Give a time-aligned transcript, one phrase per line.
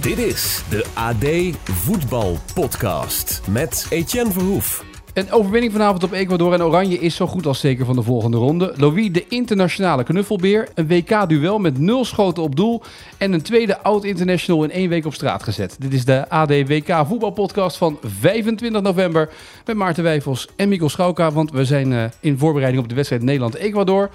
[0.00, 4.84] Dit is de AD Voetbal Podcast met Etienne Verhoef.
[5.12, 8.36] Een overwinning vanavond op Ecuador en Oranje is zo goed als zeker van de volgende
[8.36, 8.72] ronde.
[8.76, 10.68] Louis, de internationale knuffelbeer.
[10.74, 12.82] Een WK-duel met nul schoten op doel.
[13.16, 15.76] En een tweede oud-international in één week op straat gezet.
[15.78, 19.28] Dit is de AD WK voetbalpodcast van 25 november.
[19.66, 21.30] Met Maarten Wijfels en Mikkel Schouka.
[21.30, 24.10] Want we zijn uh, in voorbereiding op de wedstrijd Nederland-Ecuador.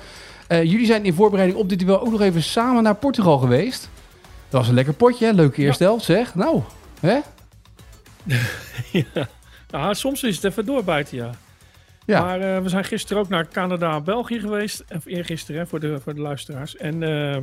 [0.50, 3.90] Uh, jullie zijn in voorbereiding op dit duel ook nog even samen naar Portugal geweest.
[4.54, 5.32] Dat was een lekker potje, hè?
[5.32, 6.36] Leuke eerste helft, zeg.
[6.36, 6.62] Nou,
[7.00, 7.20] hè?
[9.00, 9.28] ja.
[9.70, 11.32] Nou, soms is het even doorbijten, ja.
[12.06, 12.22] ja.
[12.22, 14.84] Maar uh, we zijn gisteren ook naar Canada, België geweest.
[14.88, 16.78] En eergisteren, hè, voor de, voor de luisteraars.
[16.78, 17.38] En uh,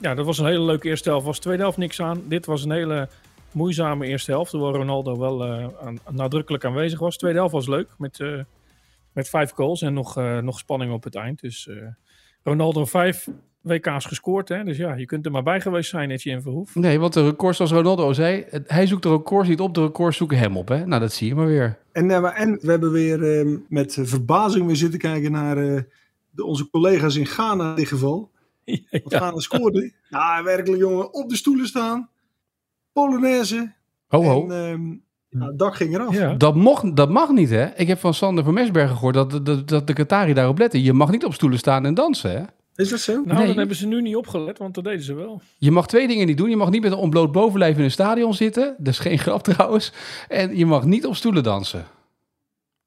[0.00, 1.26] ja, dat was een hele leuke eerste helft.
[1.26, 2.22] Was de tweede helft niks aan.
[2.24, 3.08] Dit was een hele
[3.52, 4.52] moeizame eerste helft.
[4.52, 7.12] Waar Ronaldo wel uh, aan, nadrukkelijk aanwezig was.
[7.12, 7.88] De tweede helft was leuk.
[7.98, 8.18] Met,
[9.12, 11.40] met vijf goals en nog, nog spanning op het eind.
[11.40, 11.68] Dus
[12.42, 13.28] Ronaldo vijf
[13.62, 14.48] WK's gescoord.
[14.48, 14.64] Hè?
[14.64, 16.74] Dus ja, je kunt er maar bij geweest zijn, Etienne Verhoef.
[16.74, 20.16] Nee, want de records, zoals Ronaldo zei, hij zoekt de records niet op, de records
[20.16, 20.68] zoeken hem op.
[20.68, 20.86] Hè?
[20.86, 21.78] Nou, dat zie je maar weer.
[21.92, 25.80] En, uh, en we hebben weer uh, met verbazing weer zitten kijken naar uh,
[26.30, 28.30] de, onze collega's in Ghana in dit geval.
[28.64, 29.00] Ja, ja.
[29.02, 29.92] Want Ghana scoorde.
[30.08, 32.08] Ja, werkelijk jongen, op de stoelen staan.
[32.92, 33.72] Polonaise.
[34.06, 34.48] Ho, ho.
[34.48, 36.14] En, um, nou, het dak ging eraf.
[36.14, 36.34] Ja.
[36.34, 37.66] Dat, mocht, dat mag niet, hè?
[37.74, 40.82] Ik heb van Sander van Mesbergen gehoord dat, dat, dat de Qatari daarop letten.
[40.82, 42.42] Je mag niet op stoelen staan en dansen, hè?
[42.76, 43.12] Is dat zo?
[43.12, 43.46] Nou, nee.
[43.46, 45.42] dan hebben ze nu niet opgelet, want dat deden ze wel.
[45.58, 46.50] Je mag twee dingen niet doen.
[46.50, 48.74] Je mag niet met een ontbloot bovenlijf in een stadion zitten.
[48.78, 49.92] Dat is geen grap trouwens.
[50.28, 51.80] En je mag niet op stoelen dansen.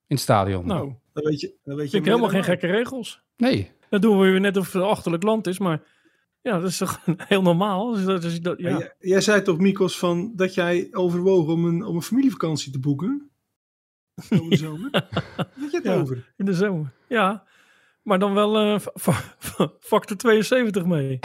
[0.07, 0.67] In het stadion.
[0.67, 3.21] Nou, dan weet je, dan weet je vind ik helemaal geen gekke regels.
[3.37, 3.71] Nee.
[3.89, 5.81] Dat doen we weer net of het een achterlijk land is, maar
[6.41, 7.91] ja, dat is toch heel normaal.
[7.91, 8.77] Dus dat is, dat, ja.
[8.77, 12.79] Jij, jij zei toch, Mikos, van dat jij overwoog om een, om een familievakantie te
[12.79, 13.29] boeken?
[14.29, 14.89] Over de zomer?
[15.55, 16.33] Weet je het ja, over?
[16.37, 17.43] In de zomer, ja.
[18.05, 18.79] Maar dan wel uh,
[19.79, 21.19] factor 72 mee.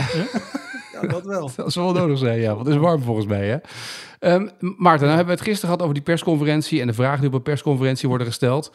[1.00, 1.50] ja, dat wel.
[1.56, 2.54] Dat is wel nodig zijn, ja.
[2.54, 3.56] Want het is warm volgens mij, hè.
[4.34, 6.80] Um, Maarten, nou hebben we het gisteren gehad over die persconferentie...
[6.80, 8.72] en de vragen die op een persconferentie worden gesteld.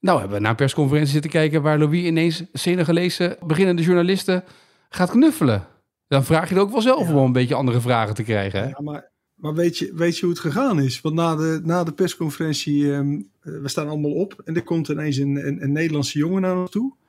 [0.00, 1.62] Nou hebben we naar een persconferentie zitten kijken...
[1.62, 4.44] waar Louis ineens Senegalese beginnende journalisten
[4.88, 5.66] gaat knuffelen.
[6.08, 7.14] Dan vraag je er ook wel zelf ja.
[7.14, 8.68] om een beetje andere vragen te krijgen, hè?
[8.68, 11.00] Ja, maar, maar weet, je, weet je hoe het gegaan is?
[11.00, 12.86] Want na de, na de persconferentie...
[12.86, 16.60] Um, we staan allemaal op en er komt ineens een, een, een Nederlandse jongen naar
[16.60, 17.00] ons toe...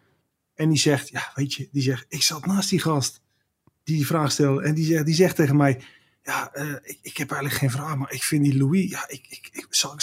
[0.55, 3.21] En die zegt, ja, weet je, die zegt, ik zat naast die gast
[3.83, 4.63] die die vraag stelde.
[4.63, 5.81] En die zegt, die zegt tegen mij,
[6.23, 9.25] ja, uh, ik, ik heb eigenlijk geen vraag, maar ik vind die Louis, ja, ik,
[9.29, 9.93] ik, ik, zal,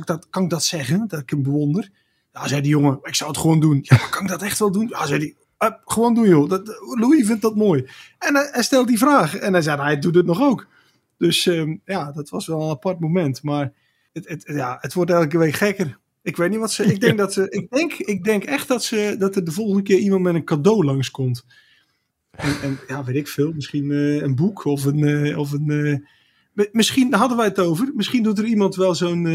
[0.00, 1.90] ik dat, kan ik dat zeggen, dat ik hem bewonder?
[2.32, 3.78] Ja, zei die jongen, ik zou het gewoon doen.
[3.82, 4.88] Ja, kan ik dat echt wel doen?
[4.88, 6.66] Ja, zei die, uh, gewoon doen joh, dat,
[6.98, 7.88] Louis vindt dat mooi.
[8.18, 10.66] En hij, stelt die vraag en hij zei, hij doet het nog ook.
[11.18, 13.42] Dus um, ja, dat was wel een apart moment.
[13.42, 13.72] Maar
[14.12, 15.98] het, het, ja, het wordt elke week gekker.
[16.28, 16.84] Ik weet niet wat ze.
[16.84, 17.50] Ik denk dat ze.
[17.50, 19.16] Ik denk, ik denk echt dat ze.
[19.18, 21.44] Dat er de volgende keer iemand met een cadeau langskomt.
[22.30, 23.52] En, en ja, weet ik veel.
[23.52, 24.98] Misschien uh, een boek of een.
[24.98, 25.68] Uh, of een
[26.54, 27.92] uh, misschien hadden wij het over.
[27.94, 29.26] Misschien doet er iemand wel zo'n.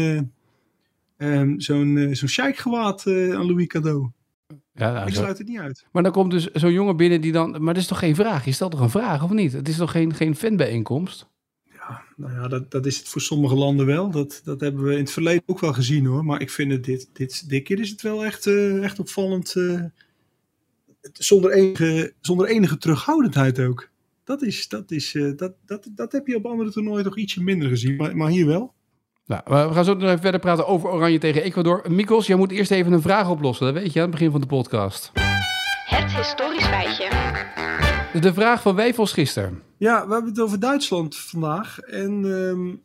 [1.18, 4.10] Um, zo'n zo'n sheikgewaad aan Louis cadeau.
[4.72, 5.86] Ja, nou, ik sluit het niet uit.
[5.92, 7.50] Maar dan komt dus zo'n jongen binnen die dan.
[7.50, 8.44] Maar dat is toch geen vraag?
[8.44, 9.52] Je stelt toch een vraag of niet?
[9.52, 11.26] Het is toch geen, geen fanbijeenkomst?
[11.88, 14.10] Ja, nou ja, dat, dat is het voor sommige landen wel.
[14.10, 16.24] Dat, dat hebben we in het verleden ook wel gezien hoor.
[16.24, 19.54] Maar ik vind het dit, dit, dit keer is het wel echt, uh, echt opvallend.
[19.54, 19.82] Uh,
[21.12, 23.88] zonder, enige, zonder enige terughoudendheid ook.
[24.24, 27.42] Dat, is, dat, is, uh, dat, dat, dat heb je op andere toernooien toch ietsje
[27.42, 27.96] minder gezien.
[27.96, 28.72] Maar, maar hier wel.
[29.26, 31.84] Nou, we gaan zo nog even verder praten over Oranje tegen Ecuador.
[31.88, 33.66] Mikos, jij moet eerst even een vraag oplossen.
[33.66, 35.10] Dat weet je aan het begin van de podcast.
[35.84, 37.93] Het historisch feitje.
[38.20, 39.62] De vraag van Wijfels gisteren.
[39.76, 41.78] Ja, we hebben het over Duitsland vandaag.
[41.78, 42.82] En um,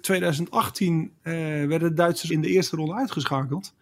[0.00, 1.32] 2018 uh,
[1.66, 3.74] werden de Duitsers in de eerste ronde uitgeschakeld.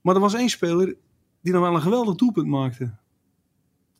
[0.00, 0.96] Maar er was één speler
[1.40, 2.94] die nog wel een geweldig doelpunt maakte.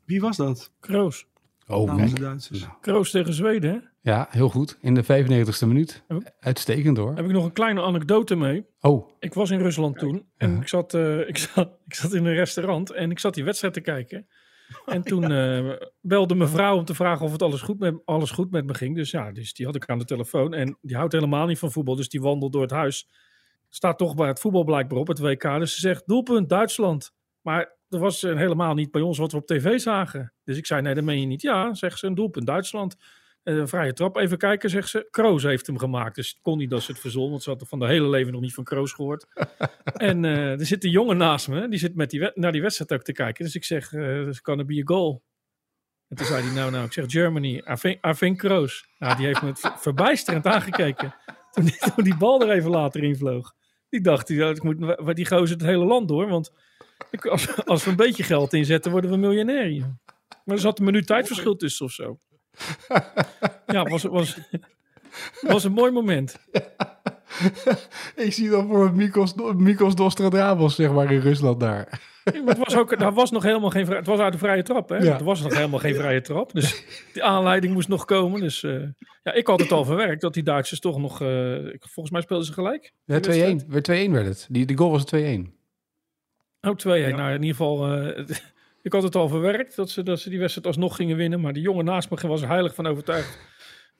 [0.05, 0.71] Wie was dat?
[0.81, 1.27] Kroos.
[1.67, 2.67] Oh, Namens de Duitsers.
[2.81, 3.79] Kroos tegen Zweden, hè?
[4.01, 4.79] Ja, heel goed.
[4.81, 6.03] In de 95ste minuut.
[6.41, 7.17] Uitstekend hoor.
[7.17, 8.67] Heb ik nog een kleine anekdote mee.
[8.81, 9.11] Oh.
[9.19, 12.35] Ik was in Rusland toen en ik, zat, uh, ik, zat, ik zat in een
[12.35, 14.27] restaurant en ik zat die wedstrijd te kijken.
[14.87, 18.31] En toen uh, belde mijn vrouw om te vragen of het alles goed, met, alles
[18.31, 18.97] goed met me ging.
[18.97, 20.55] Dus ja, dus die had ik aan de telefoon.
[20.55, 23.09] En die houdt helemaal niet van voetbal, dus die wandelt door het huis.
[23.69, 25.43] Staat toch bij het voetbal blijkbaar op, het WK.
[25.43, 27.15] Dus ze zegt, doelpunt Duitsland.
[27.43, 30.33] Maar er was helemaal niet bij ons wat we op tv zagen.
[30.45, 31.43] Dus ik zei, nee, dat meen je niet.
[31.43, 32.97] Ja, zegt ze, een doelpunt Duitsland.
[33.49, 35.09] Uh, vrije trap, even kijken, zegt ze.
[35.11, 36.15] Kroos heeft hem gemaakt.
[36.15, 38.41] Dus kon niet dat ze het verzon, want ze had van de hele leven nog
[38.41, 39.27] niet van Kroos gehoord.
[40.11, 42.93] en uh, er zit een jongen naast me, die zit met die naar die wedstrijd
[42.93, 43.45] ook te kijken.
[43.45, 45.23] Dus ik zeg, uh, kan er be a goal?
[46.09, 47.63] En toen zei hij, nou, nou, ik zeg Germany,
[48.01, 48.89] Arvin Kroos.
[48.99, 51.15] Nou, die heeft me verbijsterend aangekeken.
[51.51, 53.55] Toen die, toen die bal er even later in vloog.
[53.89, 56.53] Die dacht, die, ik moet, die gozer het hele land door, want
[57.11, 59.97] ik, als, als, we een beetje geld inzetten, worden we miljonair hier.
[60.45, 62.19] Maar er zat een minuut tijdverschil tussen of zo.
[63.67, 64.39] Ja, was, was,
[65.41, 66.37] was een mooi moment.
[68.17, 69.95] Ik zie dan voor Mikos, Mikos
[70.75, 72.01] zeg maar, in Rusland daar.
[72.25, 74.97] het was ook, daar was nog helemaal geen het was uit de vrije trap, hè?
[74.97, 75.19] Ja.
[75.19, 78.41] Er was nog helemaal geen vrije trap, dus die aanleiding moest nog komen.
[78.41, 78.83] Dus uh,
[79.23, 81.29] ja, ik had het al verwerkt dat die Duitsers toch nog, uh,
[81.79, 82.93] volgens mij speelden ze gelijk.
[83.05, 83.67] Ja, 2-1.
[83.67, 84.47] Weer 2-1 werd het.
[84.51, 85.19] Die, die goal was 2-1.
[86.61, 87.15] Oh, 2-1.
[87.15, 88.27] Nou, in ieder geval, uh,
[88.87, 91.41] ik had het al verwerkt dat ze, dat ze die wedstrijd alsnog gingen winnen.
[91.41, 93.39] Maar die jongen naast me was er heilig van overtuigd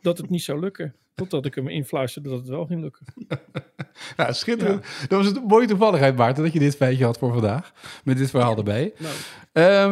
[0.01, 0.95] dat het niet zou lukken.
[1.15, 3.07] Totdat ik hem influisterde dat het wel ging lukken.
[4.17, 4.85] ja, schitterend.
[5.09, 7.73] Dat was een mooie toevalligheid, Maarten, dat je dit feitje had voor vandaag.
[8.05, 8.93] Met dit verhaal erbij.
[8.99, 9.15] Nou.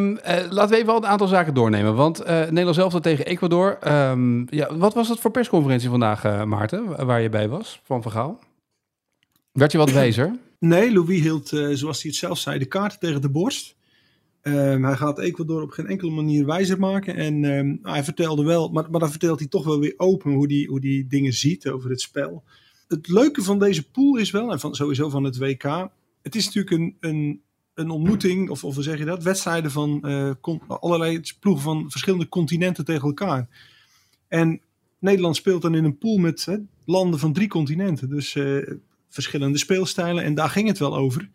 [0.01, 0.19] Um,
[0.51, 1.95] laten we even al een aantal zaken doornemen.
[1.95, 3.79] Want uh, Nederland zelf tegen Ecuador.
[3.89, 8.03] Um, ja, wat was het voor persconferentie vandaag, uh, Maarten, waar je bij was, van
[8.03, 8.39] Vergaal?
[9.53, 10.39] Werd je wat wijzer?
[10.59, 13.74] Nee, Louis hield, zoals hij het zelf zei, de kaarten tegen de borst.
[14.47, 17.15] Um, hij gaat Ecuador op geen enkele manier wijzer maken.
[17.15, 20.47] En um, hij vertelde wel, maar, maar dan vertelt hij toch wel weer open hoe
[20.47, 22.45] hij hoe die dingen ziet over het spel.
[22.89, 25.89] Het leuke van deze pool is wel, en van, sowieso van het WK,
[26.23, 27.41] het is natuurlijk een, een,
[27.75, 30.31] een ontmoeting, of, of hoe zeg je dat, wedstrijden van uh,
[30.67, 33.49] allerlei ploegen van verschillende continenten tegen elkaar.
[34.29, 34.61] En
[34.99, 38.69] Nederland speelt dan in een pool met hè, landen van drie continenten, dus uh,
[39.09, 40.25] verschillende speelstijlen.
[40.25, 41.31] En daar ging het wel over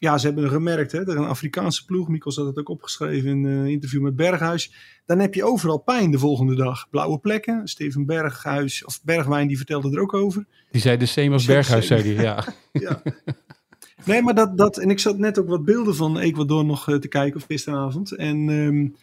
[0.00, 3.64] ja, ze hebben gemerkt, hè, een Afrikaanse ploeg, Mikos had het ook opgeschreven in een
[3.64, 4.72] uh, interview met Berghuis.
[5.06, 6.88] Dan heb je overal pijn de volgende dag.
[6.90, 7.68] Blauwe plekken.
[7.68, 10.46] Steven Berghuis, of Bergwijn, die vertelde er ook over.
[10.70, 12.44] Die zei de same als Berghuis, zei hij, ja.
[12.72, 13.02] ja.
[14.04, 16.96] Nee, maar dat, dat, en ik zat net ook wat beelden van Ecuador nog uh,
[16.96, 18.12] te kijken, of gisteravond.
[18.12, 18.94] En um,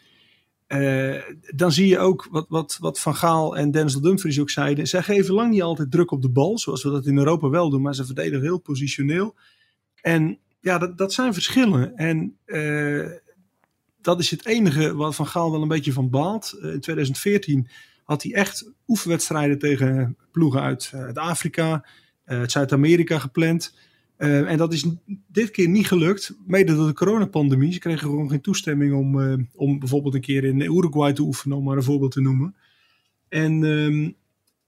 [0.68, 1.22] uh,
[1.56, 4.88] dan zie je ook wat, wat, wat Van Gaal en Denzel Dumfries ook zeiden.
[4.88, 7.70] Zij geven lang niet altijd druk op de bal, zoals we dat in Europa wel
[7.70, 9.36] doen, maar ze verdedigen heel positioneel.
[10.02, 11.96] En ja, dat, dat zijn verschillen.
[11.96, 13.10] En uh,
[14.02, 16.54] dat is het enige wat Van Gaal wel een beetje van baalt.
[16.56, 17.68] Uh, in 2014
[18.04, 21.86] had hij echt oefenwedstrijden tegen ploegen uit, uh, uit Afrika,
[22.46, 23.76] Zuid-Amerika gepland.
[24.18, 24.86] en dat is
[25.28, 27.74] dit keer niet gelukt, mede door de coronapandemie.
[27.74, 31.64] Ze kregen gewoon geen toestemming om, om bijvoorbeeld een keer in Uruguay te oefenen, om
[31.64, 32.56] maar een voorbeeld te noemen.
[33.30, 34.16] En um,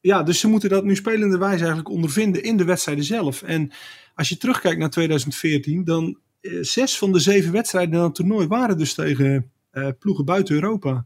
[0.02, 3.42] ja, dus ze moeten dat nu spelende wijze eigenlijk ondervinden in de wedstrijden zelf.
[3.42, 3.72] En
[4.20, 8.48] als je terugkijkt naar 2014, dan eh, zes van de zeven wedstrijden in het toernooi
[8.48, 11.06] waren dus tegen uh, ploegen buiten Europa.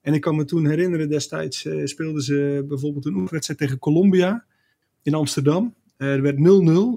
[0.00, 4.44] En ik kan me toen herinneren, destijds uh, speelden ze bijvoorbeeld een oefenwedstrijd tegen Colombia
[5.02, 5.74] in Amsterdam.
[5.96, 6.40] er werd 0-0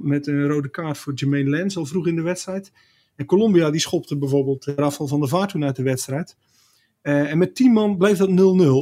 [0.02, 2.72] met een rode kaart voor Jermaine Lens al vroeg in de wedstrijd.
[3.16, 6.38] En Colombia die schopte bijvoorbeeld Rafael van der Vaart toen uit de wedstrijd.
[7.02, 8.34] en met 10 man bleef dat 0-0.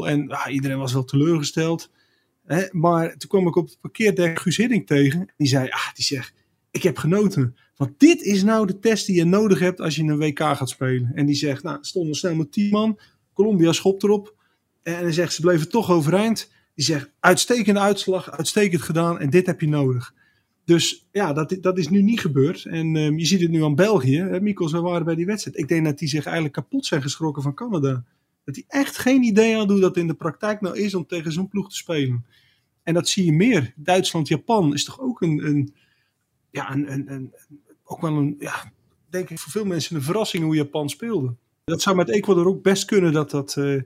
[0.08, 1.90] En ah, iedereen was wel teleurgesteld.
[2.72, 5.34] maar toen kwam ik op het parkeerdek Guus Hiddink tegen.
[5.38, 6.34] Die zei, ah, die zegt,
[6.72, 7.56] ik heb genoten.
[7.76, 10.70] Want dit is nou de test die je nodig hebt als je een WK gaat
[10.70, 11.12] spelen.
[11.14, 13.00] En die zegt, nou, stonden snel met 10 man.
[13.34, 14.36] Colombia schopt erop.
[14.84, 16.52] En hij zegt, ze bleven toch overeind.
[16.76, 19.20] Die zegt, uitstekende uitslag, uitstekend gedaan.
[19.20, 20.14] En dit heb je nodig.
[20.66, 22.66] Dus ja, dat, dat is nu niet gebeurd.
[22.66, 24.18] En um, je ziet het nu aan België.
[24.18, 25.58] Hè, we waren bij die wedstrijd.
[25.58, 28.04] Ik denk dat die zich eigenlijk kapot zijn geschrokken van Canada.
[28.46, 31.32] Dat die echt geen idee hadden hoe dat in de praktijk nou is om tegen
[31.32, 32.26] zo'n ploeg te spelen.
[32.84, 33.74] En dat zie je meer.
[33.76, 35.74] Duitsland, Japan is toch ook een, een
[36.52, 37.34] ja, een, een,
[37.84, 38.72] ook wel een, ja,
[39.10, 41.36] denk ik voor veel mensen een verrassing hoe Japan speelde.
[41.64, 43.82] Dat zou met Ecuador ook best kunnen dat dat, uh,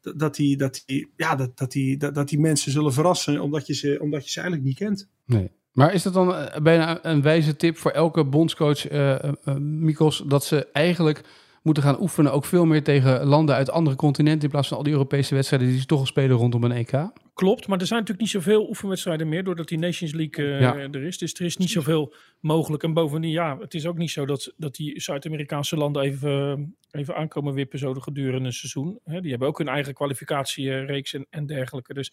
[0.00, 3.66] dat, die, dat, die, ja, dat, dat, die, dat, dat die mensen zullen verrassen omdat
[3.66, 5.08] je, ze, omdat je ze eigenlijk niet kent.
[5.24, 5.50] Nee.
[5.72, 9.16] Maar is dat dan eh, bijna een wijze tip voor elke bondscoach, uh,
[9.58, 11.24] Mikos, dat ze eigenlijk
[11.62, 14.82] moeten gaan oefenen ook veel meer tegen landen uit andere continenten in plaats van al
[14.82, 16.92] die Europese wedstrijden die ze toch al spelen rondom een EK?
[17.40, 21.02] Klopt, maar er zijn natuurlijk niet zoveel oefenwedstrijden meer doordat die Nations League uh, er
[21.02, 21.18] is.
[21.18, 22.82] Dus er is niet zoveel mogelijk.
[22.82, 27.16] En bovendien, ja, het is ook niet zo dat, dat die Zuid-Amerikaanse landen even, even
[27.16, 29.00] aankomen wippen zo gedurende een seizoen.
[29.04, 31.94] die hebben ook hun eigen kwalificatiereeks en, en dergelijke.
[31.94, 32.12] Dus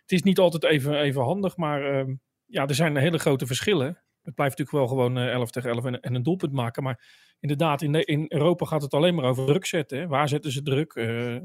[0.00, 2.14] het is niet altijd even, even handig, maar uh,
[2.46, 3.98] ja, er zijn hele grote verschillen.
[4.22, 6.82] Het blijft natuurlijk wel gewoon uh, eh, 11 tegen 11 en, en, een doelpunt maken.
[6.82, 7.04] Maar
[7.40, 9.98] inderdaad, in, in Europa gaat het alleen maar over druk zetten.
[9.98, 10.06] Hè.
[10.06, 10.94] Waar zetten ze druk?
[10.94, 11.36] Uh,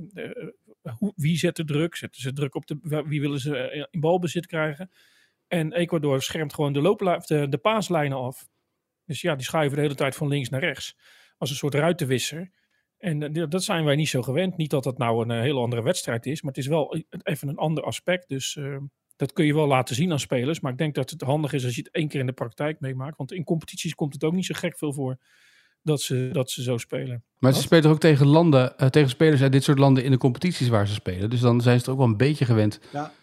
[1.16, 1.96] wie zet de druk?
[1.96, 3.04] Zetten ze druk op de.
[3.06, 4.92] Wie willen ze eh, in balbezit krijgen?
[5.48, 6.82] En Ecuador schermt gewoon de,
[7.26, 8.50] de, de paaslijnen af.
[9.06, 10.98] Dus ja, die schuiven de hele tijd van links naar rechts.
[11.38, 12.52] Als een soort ruitenwisser.
[12.98, 14.58] En dat zijn wij niet zo gewend.
[14.58, 17.58] Niet dat het nou een hele andere wedstrijd is, maar het is wel even een
[17.58, 18.30] ander aspect.
[18.30, 18.60] Dus
[19.16, 20.60] dat kun je wel laten zien aan spelers.
[20.60, 22.80] Maar ik denk dat het handig is als je het één keer in de praktijk
[22.80, 23.18] meemaakt.
[23.18, 25.18] Want in competities komt het ook niet zo gek veel voor
[25.84, 27.24] dat ze, dat ze zo spelen.
[27.40, 30.18] Maar ze spelen ook tegen landen, uh, tegen spelers uit dit soort landen in de
[30.18, 31.30] competities waar ze spelen.
[31.30, 32.80] Dus dan zijn ze er ook wel een beetje gewend.
[32.92, 33.14] Ja,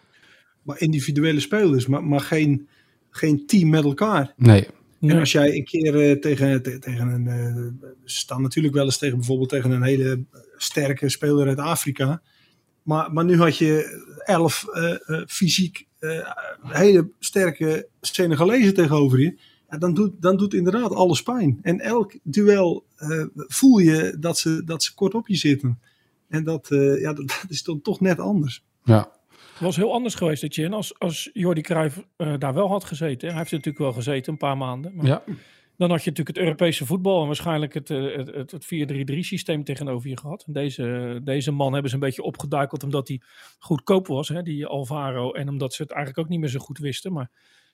[0.61, 2.67] maar individuele spelers, maar, maar geen,
[3.09, 4.33] geen team met elkaar.
[4.37, 4.67] Nee.
[5.01, 7.25] En als jij een keer uh, tegen, tegen een.
[7.25, 10.23] Uh, staan natuurlijk wel eens tegen bijvoorbeeld tegen een hele
[10.55, 12.21] sterke speler uit Afrika.
[12.83, 14.65] Maar, maar nu had je elf
[15.27, 15.87] fysiek
[16.61, 19.39] hele sterke Senegalezen tegenover je
[19.69, 21.59] ja, dan, doet, dan doet inderdaad alles pijn.
[21.61, 25.79] En elk duel uh, voel je dat ze, dat ze kort op je zitten.
[26.27, 28.63] En dat, uh, ja, dat, dat, is dan toch net anders.
[28.83, 29.11] Ja.
[29.29, 33.27] Het was heel anders geweest, als, als Jordi Cruijff uh, daar wel had gezeten.
[33.27, 34.95] Hij heeft er natuurlijk wel gezeten, een paar maanden.
[34.95, 35.23] Maar ja.
[35.77, 38.65] Dan had je natuurlijk het Europese voetbal en waarschijnlijk het, het, het, het
[39.11, 40.43] 4-3-3 systeem tegenover je gehad.
[40.47, 43.21] En deze, deze man hebben ze een beetje opgeduikeld omdat hij
[43.59, 45.31] goedkoop was, hè, die Alvaro.
[45.31, 47.13] En omdat ze het eigenlijk ook niet meer zo goed wisten.
[47.13, 47.29] Maar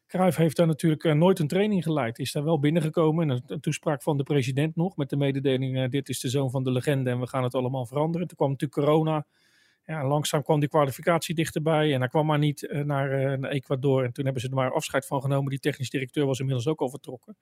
[0.07, 2.19] Cruijff heeft daar natuurlijk uh, nooit een training geleid.
[2.19, 3.29] Is daar wel binnengekomen.
[3.29, 4.97] En een, toespraak van de president nog.
[4.97, 7.55] Met de mededeling: uh, dit is de zoon van de legende en we gaan het
[7.55, 8.27] allemaal veranderen.
[8.27, 9.25] Toen kwam natuurlijk corona.
[9.85, 11.93] Ja, langzaam kwam die kwalificatie dichterbij.
[11.93, 14.03] En hij kwam maar niet uh, naar, naar, Ecuador.
[14.03, 15.49] En toen hebben ze er maar afscheid van genomen.
[15.49, 17.37] Die technisch directeur was inmiddels ook al vertrokken.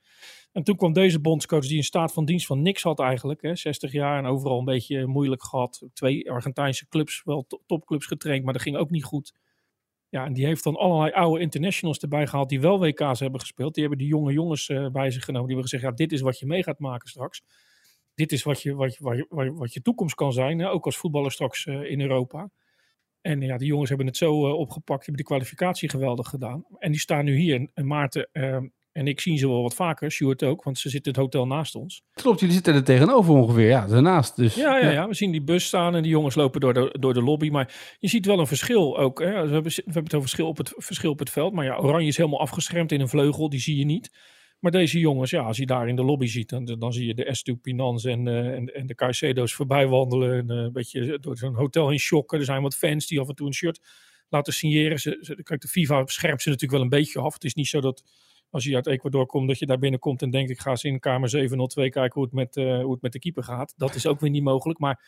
[0.51, 3.41] En toen kwam deze bondscoach, die een staat van dienst van niks had eigenlijk.
[3.41, 5.83] Hè, 60 jaar en overal een beetje moeilijk gehad.
[5.93, 9.33] Twee Argentijnse clubs, wel topclubs getraind, maar dat ging ook niet goed.
[10.13, 13.73] Ja, en die heeft dan allerlei oude internationals erbij gehaald die wel WK's hebben gespeeld.
[13.73, 15.47] Die hebben die jonge jongens uh, bij zich genomen.
[15.47, 17.41] Die hebben gezegd, ja, dit is wat je mee gaat maken straks.
[18.15, 20.69] Dit is wat je, wat wat je, wat je toekomst kan zijn, hè?
[20.69, 22.49] ook als voetballer straks uh, in Europa.
[23.21, 26.65] En ja, die jongens hebben het zo uh, opgepakt, hebben de kwalificatie geweldig gedaan.
[26.77, 27.69] En die staan nu hier.
[27.73, 31.11] En Maarten ehm, en ik zie ze wel wat vaker, Stuart ook, want ze zitten
[31.11, 32.01] het hotel naast ons.
[32.13, 34.35] Klopt, jullie zitten er tegenover ongeveer, ja, daarnaast.
[34.35, 36.95] Dus, ja, ja, ja, we zien die bus staan en die jongens lopen door de,
[36.99, 37.49] door de lobby.
[37.49, 39.19] Maar je ziet wel een verschil ook.
[39.19, 39.31] Hè.
[39.31, 41.53] We, hebben, we hebben het over verschil op het, verschil op het veld.
[41.53, 44.11] Maar ja, Oranje is helemaal afgeschermd in een vleugel, die zie je niet.
[44.59, 47.13] Maar deze jongens, ja, als je daar in de lobby ziet, dan, dan zie je
[47.13, 50.37] de Estupinans en, uh, en, en de Caicedo's voorbij wandelen.
[50.37, 52.39] En, uh, een beetje door zo'n hotel in shocken.
[52.39, 53.81] Er zijn wat fans die af en toe een shirt
[54.29, 54.99] laten signeren.
[54.99, 57.33] Ze, ze, kijk, de FIFA schermt ze natuurlijk wel een beetje af.
[57.33, 58.03] Het is niet zo dat
[58.53, 60.99] als je uit Ecuador komt, dat je daar binnenkomt en denkt: ik ga eens in
[60.99, 63.73] kamer 702 kijken hoe het, met, uh, hoe het met de keeper gaat.
[63.77, 64.79] Dat is ook weer niet mogelijk.
[64.79, 65.03] Maar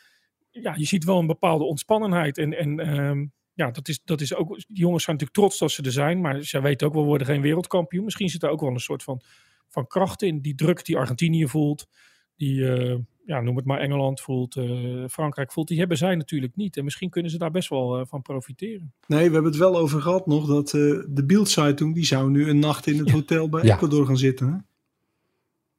[0.51, 2.37] ja, je ziet wel een bepaalde ontspannenheid.
[2.37, 4.47] En, en um, ja, dat is, dat is ook.
[4.47, 6.21] Die jongens zijn natuurlijk trots dat ze er zijn.
[6.21, 8.03] Maar zij weten ook wel, we worden geen wereldkampioen.
[8.03, 9.21] Misschien zit er ook wel een soort van,
[9.67, 10.41] van kracht in.
[10.41, 11.87] Die druk die Argentinië voelt.
[12.35, 16.55] Die, uh, ja, noem het maar Engeland voelt, uh, Frankrijk voelt, die hebben zij natuurlijk
[16.55, 16.77] niet.
[16.77, 18.93] En misschien kunnen ze daar best wel uh, van profiteren.
[19.07, 22.49] Nee, we hebben het wel over gehad nog dat uh, de Bildzeitung, die zou nu
[22.49, 23.75] een nacht in het hotel bij ja.
[23.75, 24.47] Ecuador gaan zitten.
[24.47, 24.57] Hè?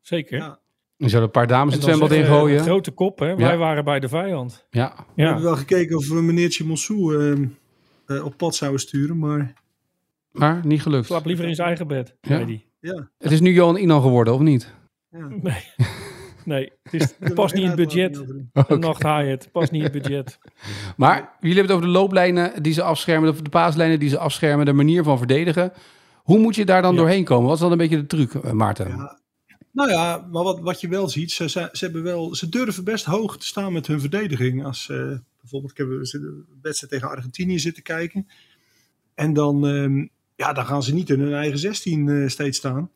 [0.01, 0.39] Zeker.
[0.39, 0.59] Ja.
[0.97, 2.59] Er zouden een paar dames het zwembad ingooien.
[2.59, 3.37] Een grote kop, hè?
[3.37, 4.67] Wij waren bij de vijand.
[4.71, 5.07] Ja.
[5.15, 7.49] We hebben wel gekeken of we meneertje Monsou
[8.07, 9.53] op pad zouden sturen, maar...
[10.31, 11.07] Maar niet gelukt.
[11.07, 12.45] Slaap liever in zijn eigen bed, ja.
[12.45, 12.67] die.
[12.81, 13.11] Ja.
[13.19, 14.75] Het is nu Johan Inan geworden, of niet?
[15.11, 15.29] Ja.
[15.29, 15.65] Nee.
[16.47, 18.25] Nee, het, is, het past niet in het budget.
[18.53, 18.79] Okay.
[18.79, 20.39] Nacht het past niet in het budget.
[20.97, 24.19] Maar jullie hebben het over de looplijnen die ze afschermen, of de paaslijnen die ze
[24.19, 25.73] afschermen, de manier van verdedigen.
[26.23, 26.99] Hoe moet je daar dan ja.
[26.99, 27.45] doorheen komen?
[27.45, 28.89] Wat is dan een beetje de truc, Maarten?
[28.89, 29.19] Ja.
[29.77, 32.85] Nou ja, maar wat, wat je wel ziet, ze, ze, ze, hebben wel, ze durven
[32.85, 34.65] best hoog te staan met hun verdediging.
[34.65, 38.29] Als uh, bijvoorbeeld, ik heb een wedstrijd tegen Argentinië zitten kijken.
[39.15, 42.91] En dan, um, ja, dan gaan ze niet in hun eigen 16 uh, steeds staan.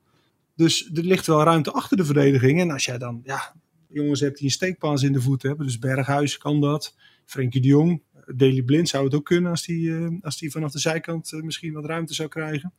[0.60, 2.60] Dus er ligt wel ruimte achter de verdediging.
[2.60, 3.54] En als jij dan, ja,
[3.88, 5.66] jongens hebt die een steekpaas in de voet hebben.
[5.66, 6.96] Dus Berghuis kan dat.
[7.24, 8.02] Frenkie de Jong.
[8.26, 11.42] Daley Blind zou het ook kunnen als die, uh, als die vanaf de zijkant uh,
[11.42, 12.72] misschien wat ruimte zou krijgen.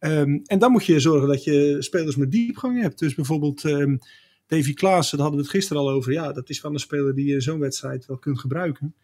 [0.00, 2.98] Um, en dan moet je zorgen dat je spelers met diepgang hebt.
[2.98, 3.98] Dus bijvoorbeeld um,
[4.46, 6.12] Davy Klaassen, daar hadden we het gisteren al over.
[6.12, 8.94] Ja, dat is wel een speler die je zo'n wedstrijd wel kunt gebruiken.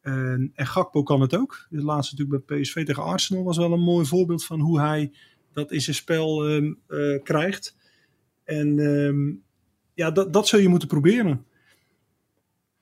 [0.00, 1.66] En, en Gakpo kan het ook.
[1.70, 5.12] De laatste natuurlijk bij PSV tegen Arsenal was wel een mooi voorbeeld van hoe hij
[5.52, 7.76] dat in zijn spel um, uh, krijgt.
[8.44, 9.42] En um,
[9.94, 11.44] ja, dat, dat zul je moeten proberen.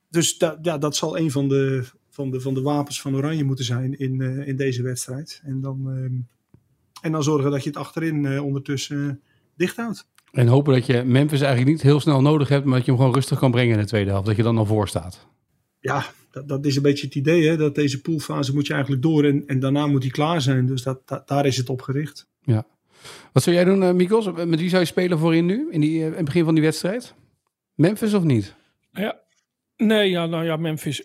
[0.09, 3.45] Dus da, ja, dat zal een van de, van, de, van de wapens van Oranje
[3.45, 5.41] moeten zijn in, uh, in deze wedstrijd.
[5.45, 6.29] En dan, um,
[7.00, 9.21] en dan zorgen dat je het achterin uh, ondertussen
[9.57, 10.09] dicht houdt.
[10.33, 13.00] En hopen dat je Memphis eigenlijk niet heel snel nodig hebt, maar dat je hem
[13.00, 14.27] gewoon rustig kan brengen in de tweede helft.
[14.27, 15.27] Dat je dan al voor staat.
[15.81, 17.49] Ja, dat, dat is een beetje het idee.
[17.49, 17.57] Hè?
[17.57, 20.67] Dat deze poolfase moet je eigenlijk door en, en daarna moet hij klaar zijn.
[20.67, 22.29] Dus dat, dat, daar is het op gericht.
[22.41, 22.67] Ja.
[23.33, 24.33] Wat zou jij doen, uh, Mikos?
[24.33, 26.63] Met wie zou je spelen voorin nu, in, die, uh, in het begin van die
[26.63, 27.15] wedstrijd?
[27.75, 28.55] Memphis of niet?
[28.93, 29.21] Ja,
[29.77, 31.03] nee, ja, nou ja, Memphis.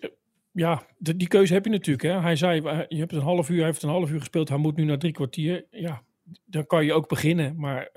[0.52, 2.02] Ja, de, die keuze heb je natuurlijk.
[2.02, 2.20] Hè.
[2.20, 4.76] Hij zei, je hebt een half uur, hij heeft een half uur gespeeld, hij moet
[4.76, 5.66] nu naar drie kwartier.
[5.70, 6.02] Ja,
[6.44, 7.60] dan kan je ook beginnen.
[7.60, 7.90] Maar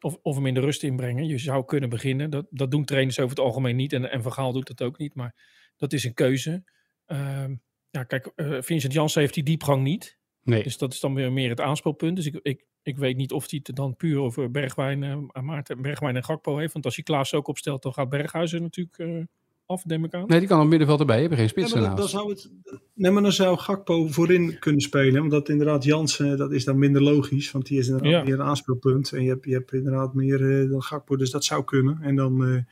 [0.00, 1.26] of, of hem in de rust inbrengen.
[1.26, 2.30] Je zou kunnen beginnen.
[2.30, 3.92] Dat, dat doen trainers over het algemeen niet.
[3.92, 5.14] En, en Van Gaal doet dat ook niet.
[5.14, 5.34] Maar
[5.76, 6.64] dat is een keuze.
[7.06, 7.54] Ehm,
[7.90, 10.18] ja, kijk, Vincent Janssen heeft die diepgang niet.
[10.42, 10.62] Nee.
[10.62, 12.16] Dus dat is dan weer meer het aanspeelpunt.
[12.16, 15.82] Dus ik, ik, ik weet niet of hij het dan puur over Bergwijn, uh, Maarten,
[15.82, 16.72] Bergwijn en Gakpo heeft.
[16.72, 19.22] Want als hij Klaas ook opstelt, dan gaat Berghuizen natuurlijk uh,
[19.66, 20.26] af, neem ik aan.
[20.26, 22.50] Nee, die kan op middenveld erbij hebben, geen spits ja, dan, zou het,
[22.94, 25.22] Nee, maar dan zou Gakpo voorin kunnen spelen.
[25.22, 27.50] Omdat inderdaad Jansen, dat is dan minder logisch.
[27.50, 28.22] Want die is inderdaad ja.
[28.22, 29.12] meer een aanspeelpunt.
[29.12, 31.98] En je hebt, je hebt inderdaad meer uh, dan Gakpo, dus dat zou kunnen.
[32.02, 32.64] En dan,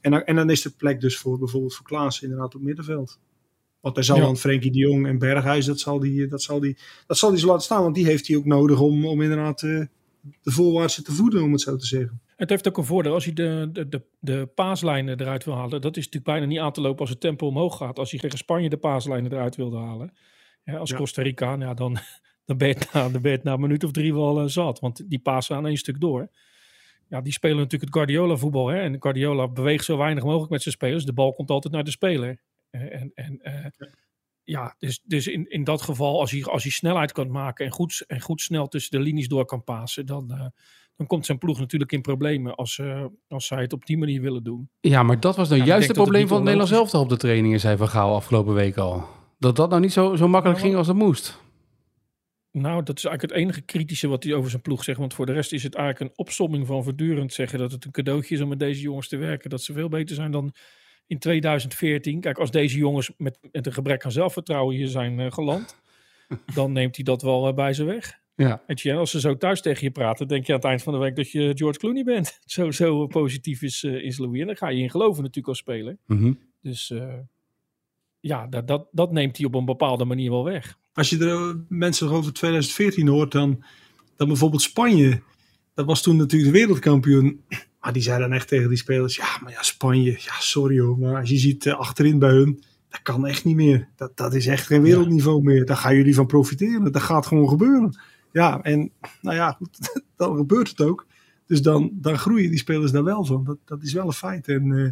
[0.00, 3.18] en, dan, en dan is de plek dus voor bijvoorbeeld voor Klaas inderdaad op middenveld.
[3.82, 4.22] Want hij zal ja.
[4.22, 7.38] dan Frenkie de Jong en Berghuis, dat zal die, dat zal die, dat zal die
[7.38, 7.82] zo laten staan.
[7.82, 9.84] Want die heeft hij ook nodig om, om inderdaad uh,
[10.42, 12.20] de voorwaartse te voeden, om het zo te zeggen.
[12.36, 15.80] Het heeft ook een voordeel als je de, de, de, de paaslijnen eruit wil halen.
[15.80, 17.98] Dat is natuurlijk bijna niet aan te lopen als het tempo omhoog gaat.
[17.98, 20.12] Als je tegen Spanje de paaslijnen eruit wilde halen.
[20.64, 20.96] Ja, als ja.
[20.96, 21.98] Costa Rica, ja, dan,
[22.46, 24.48] dan, ben je na, dan ben je het na een minuut of drie wel uh,
[24.48, 24.80] zat.
[24.80, 26.28] Want die pasen aan één stuk door.
[27.08, 28.68] Ja, die spelen natuurlijk het Guardiola voetbal.
[28.68, 28.80] Hè?
[28.80, 31.04] En Guardiola beweegt zo weinig mogelijk met zijn spelers.
[31.04, 32.40] De bal komt altijd naar de speler.
[32.72, 33.66] En, en uh,
[34.42, 37.72] ja, dus, dus in, in dat geval, als hij, als hij snelheid kan maken en
[37.72, 40.46] goed, en goed snel tussen de linies door kan passen, dan, uh,
[40.96, 44.20] dan komt zijn ploeg natuurlijk in problemen als, uh, als zij het op die manier
[44.20, 44.70] willen doen.
[44.80, 47.08] Ja, maar dat was nou ja, juist het probleem het van het Nederlands elftal op
[47.08, 49.08] de trainingen, zei Van Gaal afgelopen week al.
[49.38, 51.40] Dat dat nou niet zo, zo makkelijk nou, ging als het moest.
[52.52, 54.98] Nou, dat is eigenlijk het enige kritische wat hij over zijn ploeg zegt.
[54.98, 57.90] Want voor de rest is het eigenlijk een opsomming van voortdurend zeggen dat het een
[57.90, 59.50] cadeautje is om met deze jongens te werken.
[59.50, 60.54] Dat ze veel beter zijn dan
[61.12, 62.20] in 2014.
[62.20, 65.76] Kijk, als deze jongens met, met een gebrek aan zelfvertrouwen hier zijn uh, geland,
[66.54, 68.20] dan neemt hij dat wel uh, bij ze weg.
[68.34, 68.62] Ja.
[68.66, 70.98] En als ze zo thuis tegen je praten, denk je aan het eind van de
[70.98, 72.38] week dat je George Clooney bent.
[72.44, 74.40] Zo, zo positief is, uh, is Louis.
[74.40, 75.96] En dan ga je in geloven natuurlijk als speler.
[76.06, 76.38] Mm -hmm.
[76.60, 76.92] Dus
[78.20, 80.78] ja, dat, dat, dat neemt hij op een bepaalde manier wel weg.
[80.92, 83.64] Als je er mensen over 2014 hoort, dan,
[84.16, 85.22] dan bijvoorbeeld Spanje.
[85.74, 87.44] Dat was toen natuurlijk de wereldkampioen.
[87.82, 90.98] Maar die zei dan echt tegen die spelers: Ja, maar ja, Spanje, ja, sorry hoor.
[90.98, 93.88] Maar als je ziet uh, achterin bij hun, dat kan echt niet meer.
[93.96, 95.64] Dat, dat is echt geen wereldniveau meer.
[95.64, 96.92] Daar gaan jullie van profiteren.
[96.92, 97.98] Dat gaat gewoon gebeuren.
[98.32, 101.06] Ja, en nou ja, goed, dan gebeurt het ook.
[101.46, 103.44] Dus dan, dan groeien die spelers daar wel van.
[103.44, 104.48] Dat, dat is wel een feit.
[104.48, 104.90] En uh,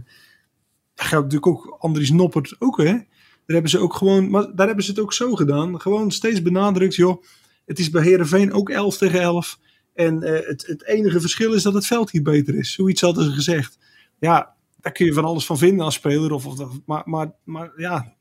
[0.94, 2.84] dat geldt natuurlijk ook Andries Noppert ook, hè.
[2.84, 5.80] Daar hebben ze ook gewoon, maar daar hebben ze het ook zo gedaan.
[5.80, 7.22] Gewoon steeds benadrukt, joh.
[7.64, 9.58] Het is bij Herenveen ook 11 tegen 11.
[9.94, 12.72] En uh, het, het, enige verschil is dat het veld hier beter is.
[12.72, 13.78] Zoiets hadden ze gezegd.
[14.18, 16.32] Ja, daar kun je van alles van vinden als speler.
[16.32, 18.14] Of, of, maar, maar, maar ja,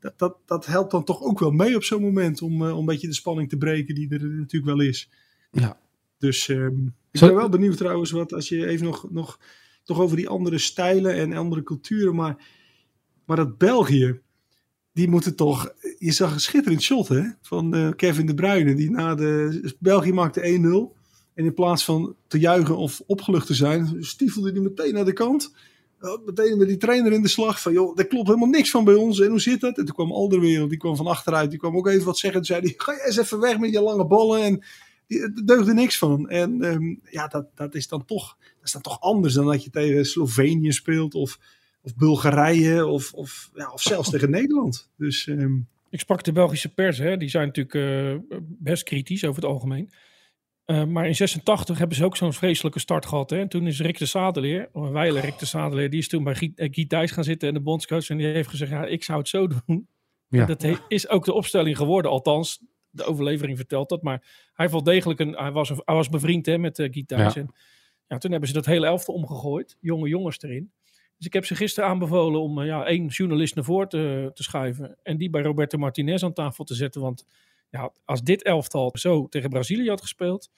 [0.00, 2.42] dat, dat, dat helpt dan toch ook wel mee op zo'n moment.
[2.42, 5.10] Om, uh, om een beetje de spanning te breken die er natuurlijk wel is.
[5.50, 5.78] Ja.
[6.18, 9.38] Dus um, ik ben wel benieuwd trouwens wat als je even nog, nog
[9.82, 12.14] toch over die andere stijlen en andere culturen.
[12.14, 12.36] Maar,
[13.24, 14.20] maar dat België,
[14.92, 15.74] die moeten toch.
[15.98, 18.74] Je zag een schitterend shot hè, van uh, Kevin de Bruyne.
[18.74, 19.74] Die na de.
[19.78, 20.95] België maakte 1-0.
[21.36, 25.12] En in plaats van te juichen of opgelucht te zijn, stiefelde hij meteen naar de
[25.12, 25.54] kant.
[26.24, 28.94] Meteen met die trainer in de slag van, joh, er klopt helemaal niks van bij
[28.94, 29.20] ons.
[29.20, 29.78] En hoe zit dat?
[29.78, 31.50] En toen kwam Alderwereld, die kwam van achteruit.
[31.50, 32.40] Die kwam ook even wat zeggen.
[32.40, 34.42] Toen zei hij, ga je eens even weg met je lange ballen.
[34.42, 34.62] En
[35.06, 36.28] er deugde niks van.
[36.28, 39.64] En um, ja, dat, dat, is dan toch, dat is dan toch anders dan dat
[39.64, 41.14] je tegen Slovenië speelt.
[41.14, 41.38] Of,
[41.82, 42.86] of Bulgarije.
[42.86, 44.88] Of, of, ja, of zelfs tegen Nederland.
[44.96, 45.26] Dus...
[45.26, 47.16] Um, ik sprak de Belgische pers, hè.
[47.16, 49.90] die zijn natuurlijk uh, best kritisch over het algemeen.
[50.66, 53.30] Uh, maar in 86 hebben ze ook zo'n vreselijke start gehad.
[53.30, 53.38] Hè?
[53.38, 56.34] En toen is Rick de Sadeleer, of Weiler Rick de Sadeleer, die is toen bij
[56.54, 58.08] Guy Thijs gaan zitten en de bondscoach.
[58.08, 59.88] En die heeft gezegd, ja, ik zou het zo doen.
[60.28, 60.46] Ja.
[60.46, 62.60] Dat is ook de opstelling geworden, althans.
[62.90, 64.02] De overlevering vertelt dat.
[64.02, 67.34] Maar hij, wel degelijk een, hij, was, hij was bevriend hè, met uh, Guy Thijs.
[67.34, 67.40] Ja.
[67.40, 67.54] En
[68.06, 69.76] ja, toen hebben ze dat hele elftal omgegooid.
[69.80, 70.72] Jonge jongens erin.
[71.16, 74.96] Dus ik heb ze gisteren aanbevolen om ja, één journalist naar voren te, te schuiven.
[75.02, 77.00] En die bij Roberto Martinez aan tafel te zetten.
[77.00, 77.26] Want
[77.68, 80.50] ja, als dit elftal zo tegen Brazilië had gespeeld,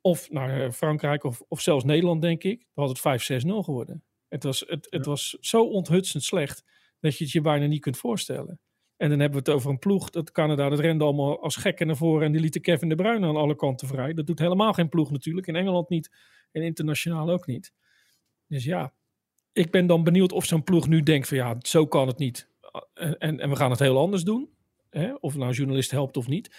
[0.00, 4.04] of naar Frankrijk of, of zelfs Nederland, denk ik, dan had het 5-6-0 geworden.
[4.28, 6.64] Het was, het, het was zo onthutsend slecht
[7.00, 8.60] dat je het je bijna niet kunt voorstellen.
[8.96, 11.86] En dan hebben we het over een ploeg, dat Canada, dat rende allemaal als gekken
[11.86, 14.14] naar voren en die lieten Kevin de Bruyne aan alle kanten vrij.
[14.14, 16.10] Dat doet helemaal geen ploeg natuurlijk, in Engeland niet
[16.52, 17.72] en internationaal ook niet.
[18.46, 18.92] Dus ja,
[19.52, 22.48] ik ben dan benieuwd of zo'n ploeg nu denkt van ja, zo kan het niet.
[22.94, 24.50] En, en, en we gaan het heel anders doen.
[24.92, 25.14] Hè?
[25.20, 26.50] Of nou een journalist helpt of niet.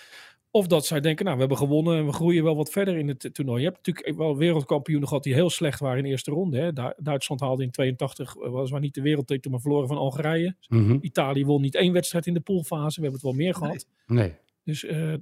[0.52, 3.08] Of dat zij denken, nou, we hebben gewonnen en we groeien wel wat verder in
[3.08, 3.60] het toernooi.
[3.62, 6.58] Je hebt natuurlijk wel wereldkampioenen gehad die heel slecht waren in de eerste ronde.
[6.58, 6.94] Hè.
[6.98, 10.56] Duitsland haalde in 82, eh, was maar niet de wereldtitel, maar verloren van Algerije.
[10.70, 10.98] Mm -hmm.
[11.02, 13.02] Italië won niet één wedstrijd in de poolfase.
[13.02, 13.88] We hebben het wel meer gehad.
[14.08, 14.18] Nee.
[14.18, 14.34] nee.
[14.64, 15.14] Dus, uh,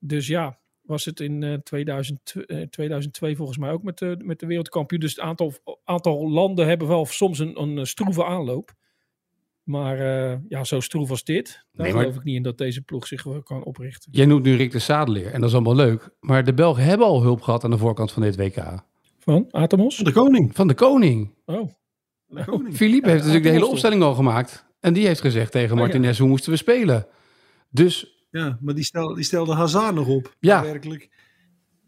[0.00, 2.34] dus ja, was het in uh, 2000,
[2.70, 5.00] 2002 volgens mij ook met de, met de wereldkampioen.
[5.00, 5.52] Dus het aantal,
[5.84, 8.74] aantal landen hebben wel soms een, een stroeve aanloop.
[9.66, 12.82] Maar uh, ja, zo stroef als dit, daar nee, geloof ik niet in dat deze
[12.82, 14.12] ploeg zich kan oprichten.
[14.12, 16.08] Jij noemt nu Rick de Sadeleer en dat is allemaal leuk.
[16.20, 18.84] Maar de Belgen hebben al hulp gehad aan de voorkant van dit WK.
[19.18, 19.96] Van Atemos?
[19.96, 20.54] De koning.
[20.54, 21.34] Van de koning.
[21.44, 21.70] Oh.
[22.26, 22.76] De koning.
[22.80, 24.66] Philippe heeft natuurlijk de hele opstelling al gemaakt.
[24.80, 27.06] En die heeft gezegd tegen Martinez, hoe moesten we spelen?
[27.70, 30.36] Dus Ja, maar die, stel, die stelde Hazard nog op.
[30.40, 30.62] Ja.
[30.62, 31.10] Werkelijk.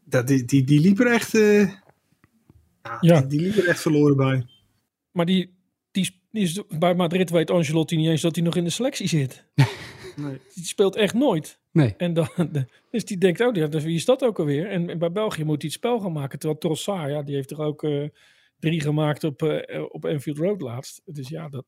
[0.04, 1.34] Dat, die, die, die liep er echt...
[1.34, 3.20] eh, ja, Ja.
[3.20, 4.46] Die, die liep er echt verloren bij.
[5.10, 5.54] Maar die,
[5.90, 9.44] die is, bij Madrid weet Ancelotti niet eens dat hij nog in de selectie zit.
[10.18, 10.40] Nee.
[10.54, 11.60] Die speelt echt nooit.
[11.72, 11.94] nee.
[11.96, 12.28] En dan,
[12.90, 14.70] dus die denkt, oh, ja, dus wie is dat ook alweer?
[14.70, 16.38] En bij België moet hij het spel gaan maken.
[16.38, 18.08] Terwijl Trossard, ja, die heeft er ook eh,
[18.58, 21.02] drie gemaakt op, eh, op Enfield Road laatst.
[21.04, 21.64] Dus ja, dat,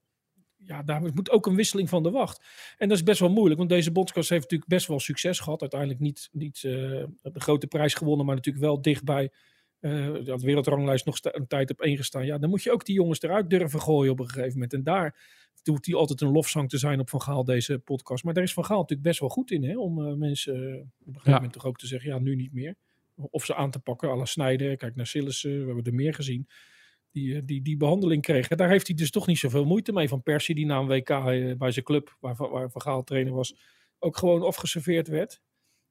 [0.56, 2.44] ja, daar moet ook een wisseling van de wacht.
[2.78, 5.60] En dat is best wel moeilijk, want deze bondscoach heeft natuurlijk best wel succes gehad.
[5.60, 6.72] Uiteindelijk niet, niet eh,
[7.22, 9.32] de grote prijs gewonnen, maar natuurlijk wel dichtbij.
[9.80, 12.26] Eh de wereldranglijst nog een tijd op één gestaan.
[12.26, 14.72] Ja, dan moet je ook die jongens eruit durven gooien op een gegeven moment.
[14.72, 18.24] En daar doet hij altijd een lofzang te zijn op Van Gaal, deze podcast.
[18.24, 19.78] Maar daar is Van Gaal natuurlijk best wel goed in, hè?
[19.78, 21.34] om eh, mensen eh, op een gegeven Ja.
[21.34, 22.74] moment toch ook te zeggen, ja, nu niet meer.
[23.16, 24.76] Of ze aan te pakken, alle snijden.
[24.76, 26.48] Kijk naar Sillissen, we hebben er meer gezien.
[27.12, 28.56] Die, die, die behandeling kregen.
[28.56, 30.08] Daar heeft hij dus toch niet zoveel moeite mee.
[30.08, 31.08] Van Persie, die na een WK
[31.58, 33.54] bij zijn club, waar, waar Van Gaal trainer was,
[33.98, 35.40] ook gewoon afgeserveerd werd.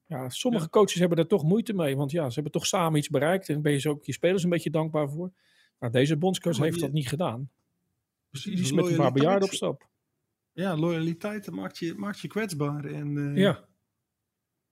[0.10, 1.96] Ja, sommige coaches hebben daar toch moeite mee.
[1.96, 3.50] Want ja, ze hebben toch samen iets bereikt.
[3.50, 5.32] En ben je ze ook je spelers een beetje dankbaar voor.
[5.78, 7.50] Maar deze bondscoach Ja, maar heeft dat niet gedaan.
[8.30, 9.88] Precies, Die is met een paar bejaarden op stap.
[10.52, 12.86] Ja, loyaliteit maakt je, maakt je kwetsbaar.
[12.86, 13.68] En, eh, Ja.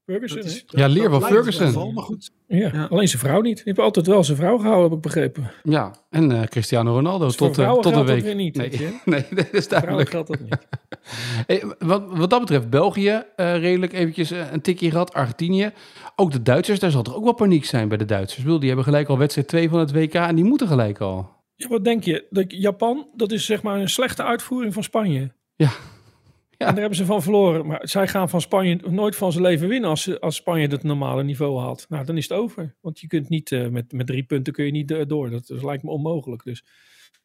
[0.07, 1.73] Ferguson, is- Ja, leer Ferguson.
[1.73, 2.31] wel, maar goed.
[2.47, 2.85] Ja, Ja.
[2.89, 3.55] alleen zijn vrouw niet.
[3.55, 5.51] Die heeft altijd wel zijn vrouw gehouden, heb ik begrepen.
[5.63, 8.23] Ja, en eh, Cristiano Ronaldo Dus voor tot, eh, vrouwen tot een dat week.
[8.23, 8.97] weer niet, nee, weet je.
[9.05, 10.09] nee, dat is duidelijk.
[10.09, 10.57] geldt dat niet.
[11.47, 15.13] Hey, wat, wat dat betreft, België eh, redelijk eventjes een tikje gehad.
[15.13, 15.71] Argentinië.
[16.15, 18.37] Ook de Duitsers, daar zal er ook wel paniek zijn bij de Duitsers.
[18.37, 20.99] Ik bedoel, Die hebben gelijk al wedstrijd 2 van het WK en die moeten gelijk
[20.99, 21.29] al.
[21.55, 22.25] Ja, wat denk je?
[22.29, 25.31] Dat Japan, dat is zeg maar een slechte uitvoering van Spanje.
[25.55, 25.69] Ja.
[26.57, 26.65] Ja.
[26.65, 27.65] En daar hebben ze van verloren.
[27.65, 31.23] Maar zij gaan van Spanje nooit van zijn leven winnen als, als Spanje het normale
[31.23, 31.85] niveau haalt.
[31.89, 32.75] Nou, dan is het over.
[32.81, 35.29] Want je kunt niet, eh, met, met drie punten kun je niet eh, door.
[35.29, 36.43] Dat, dat lijkt me onmogelijk.
[36.43, 36.63] Dus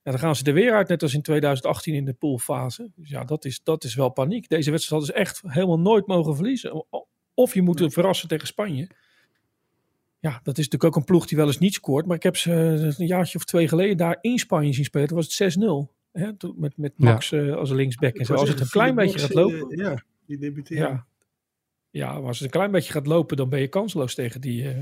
[0.02, 2.90] ja, dan gaan ze er weer uit, net als in 2018 in de poolfase.
[2.94, 4.48] Dus ja, dat is, dat is wel paniek.
[4.48, 6.84] Deze wedstrijd hadden ze echt helemaal nooit mogen verliezen.
[7.34, 8.88] Of je moet verrassen tegen Spanje.
[10.18, 12.06] Ja, dat is natuurlijk ook een ploeg die wel eens niet scoort.
[12.06, 15.08] Maar ik heb ze eh, een jaartje of twee geleden daar in Spanje zien spelen.
[15.08, 16.01] Toen was het 6-0.
[16.12, 18.34] Hè, met, met Max eh, als linksback en zo.
[18.34, 19.70] Als het een klein beetje gaat lopen.
[19.70, 20.80] Eh, ja, die debuteert.
[20.80, 21.06] Ja.
[21.90, 24.68] ja, maar als het een klein beetje gaat lopen, dan ben je kansloos tegen die,
[24.68, 24.78] eh,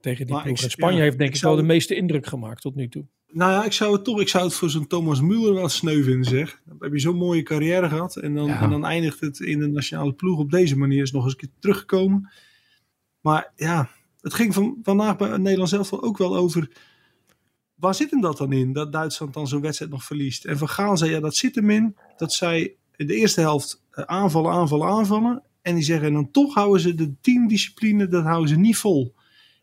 [0.00, 0.56] tegen die Maar ploeg.
[0.58, 2.74] ik- En Spanje ja, heeft denk ik ik, zou- wel de meeste indruk gemaakt tot
[2.74, 3.04] nu toe.
[3.32, 6.02] Nou ja, ik zou het toch, ik zou het voor zo'n Thomas Müller wel sneu
[6.02, 6.60] vinden, zeg.
[6.64, 8.60] Dan heb je zo'n mooie carrière gehad en dan, Ja.
[8.62, 11.02] en dan eindigt het in de nationale ploeg op deze manier.
[11.02, 12.30] Is nog eens een keer teruggekomen.
[13.20, 13.90] Maar ja,
[14.20, 16.68] het ging van, vandaag bij Nederland zelf ook wel over.
[17.84, 18.72] Waar zit hem dat dan in?
[18.72, 20.44] Dat Duitsland dan zo'n wedstrijd nog verliest.
[20.44, 21.96] En Van Gaal zei, ja, dat zit hem in.
[22.16, 25.42] Dat zij in de eerste helft eh, aanvallen, aanvallen, aanvallen.
[25.62, 29.14] En die zeggen, en dan toch houden ze de teamdiscipline, dat houden ze niet vol.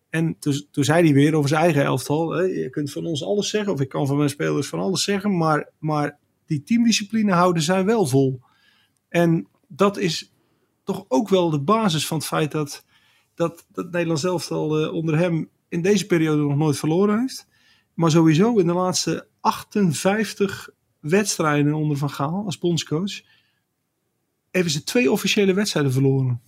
[0.09, 2.31] En toen, toen zei hij weer over zijn eigen elftal.
[2.31, 5.03] Hè, je kunt van ons alles zeggen, of ik kan van mijn spelers van alles
[5.03, 5.37] zeggen.
[5.37, 8.41] Maar, maar die teamdiscipline houden zij wel vol.
[9.09, 10.33] En dat is
[10.83, 12.85] toch ook wel de basis van het feit dat,
[13.35, 17.49] dat, dat Nederland elftal uh, onder hem in deze periode nog nooit verloren heeft.
[17.93, 23.21] Maar sowieso in de laatste 58 wedstrijden onder Van Gaal als bondscoach.
[24.51, 26.41] Hebben ze twee officiële wedstrijden verloren.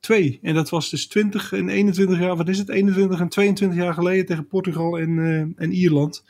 [0.00, 0.38] Twee.
[0.42, 2.68] En dat was dus 20 en 21 jaar, wat is het?
[2.68, 6.24] 21 en 22 jaar geleden tegen Portugal en, uh, en Ierland.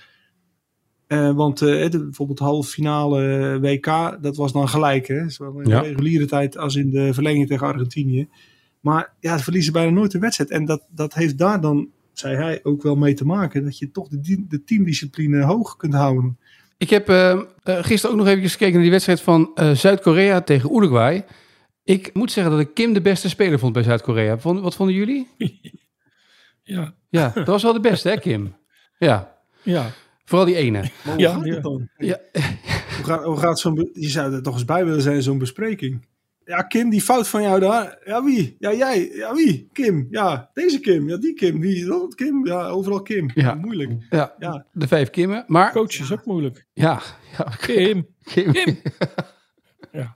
[1.09, 5.07] Uh, want uh, de, bijvoorbeeld halve finale WK, dat was dan gelijk.
[5.07, 5.31] Hè?
[5.31, 5.81] Zowel in ja.
[5.81, 8.29] de reguliere tijd als in de verlenging tegen Argentinië.
[8.81, 10.51] Maar ja, ze verliezen bijna nooit de wedstrijd.
[10.51, 11.89] En dat, dat heeft daar dan,
[12.21, 13.65] zei hij, ook wel mee te maken.
[13.65, 16.39] Dat je toch de, de teamdiscipline hoog kunt houden.
[16.79, 20.75] Ik heb uh, gisteren ook nog even gekeken naar die wedstrijd van uh, Zuid-Korea tegen
[20.77, 21.25] Uruguay.
[21.85, 24.37] Ik moet zeggen dat ik Kim de beste speler vond bij Zuid-Korea.
[24.37, 25.29] Wat vonden jullie?
[26.63, 26.95] ja.
[27.09, 28.57] Ja, dat was wel de beste, hè, Kim?
[28.99, 29.37] Ja.
[29.63, 29.91] Ja.
[30.25, 30.79] Vooral die ene.
[30.79, 31.55] Maar hoe Ja, gaat ja.
[31.55, 31.89] het dan?
[31.97, 32.19] Ja.
[32.97, 33.91] Hoe gaat, hoe gaat zo'n...
[33.93, 36.07] Je zou er toch eens bij willen zijn, zo'n bespreking.
[36.45, 37.99] Ja, Kim, die fout van jou daar.
[38.05, 38.57] Ja, wie?
[38.59, 39.11] Ja, jij.
[39.15, 39.69] Ja, wie?
[39.73, 40.07] Kim.
[40.11, 41.09] Ja, deze Kim.
[41.09, 41.61] Ja, die Kim.
[41.61, 41.85] Wie?
[41.85, 42.47] Dat Kim.
[42.47, 43.31] Ja, overal Kim.
[43.35, 43.55] Ja.
[43.55, 43.91] Moeilijk.
[44.11, 44.67] Ja, Ja.
[44.73, 45.45] de vijf Kimmen.
[45.47, 46.67] Maar Coach is ook moeilijk.
[46.73, 47.01] ja,
[47.39, 48.07] ja Kim.
[48.23, 48.53] Kim.
[48.53, 48.79] Kim.
[49.93, 50.13] Ja.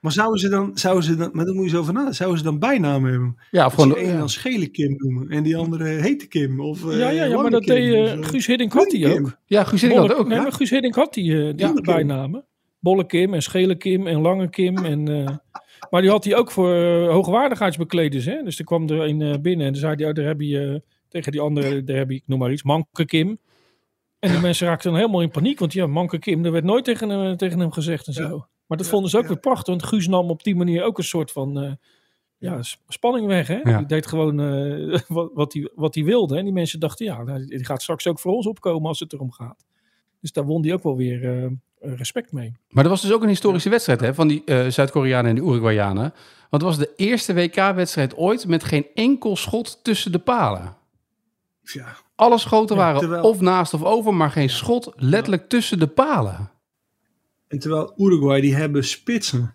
[0.00, 0.70] Maar zouden ze dan...
[0.78, 2.16] Zouden ze dan maar dan moet je zo van nadenken.
[2.16, 3.36] Zouden ze dan bijnamen hebben?
[3.50, 3.94] Ja, of gewoon.
[3.94, 4.18] ene ja.
[4.18, 5.28] dan schele Kim noemen.
[5.28, 6.60] En die andere hete Kim.
[6.60, 8.90] Of, eh, Ja, ja, ja, lange maar dat Kim, deed eh, eh, Guus Hiddink had
[8.90, 9.36] die ook.
[9.44, 10.28] Ja, Guus Hiddink had ook.
[10.28, 12.44] nee, maar Guus Hiddink had die, eh, die Ja, bijnamen.
[12.78, 14.76] Bolle Kim en Schele Kim en Lange Kim.
[14.84, 15.36] En, eh,
[15.90, 18.24] maar die had hij ook voor eh, hoogwaardigheidsbekleders.
[18.24, 18.42] Hè?
[18.42, 20.82] Dus er kwam er een eh, binnen en dan zei hij, oh, daar heb je
[21.08, 23.38] tegen die andere, daar heb je, ik noem maar iets, Manke Kim.
[24.18, 25.58] En de mensen raakten dan helemaal in paniek.
[25.58, 28.46] Want ja, Manke Kim, dat werd nooit tegen, hem- tegen hem gezegd en zo.
[28.66, 29.66] Maar dat vonden ze ook weer prachtig.
[29.66, 31.60] Want Guus nam op die manier ook een soort van...
[31.60, 31.72] eh,
[32.38, 33.46] ja, spanning weg.
[33.46, 33.60] Hè?
[33.76, 36.36] Die deed gewoon uh, wat, wat, hij, wat hij wilde.
[36.36, 39.32] En die mensen dachten, ja, die gaat straks ook voor ons opkomen als het erom
[39.32, 39.66] gaat.
[40.20, 42.52] Dus daar won hij ook wel weer uh, respect mee.
[42.68, 45.50] Maar er was dus ook een historische wedstrijd hè, van die uh, Zuid-Koreanen en de
[45.50, 46.14] Uruguayanen.
[46.50, 50.76] Want het was de eerste WK-wedstrijd ooit met geen enkel schot tussen de palen.
[51.62, 51.96] Ja.
[52.14, 56.50] Alle schoten waren of naast of over, maar geen schot letterlijk tussen de palen.
[57.48, 59.54] En terwijl Uruguay, die hebben spitsen.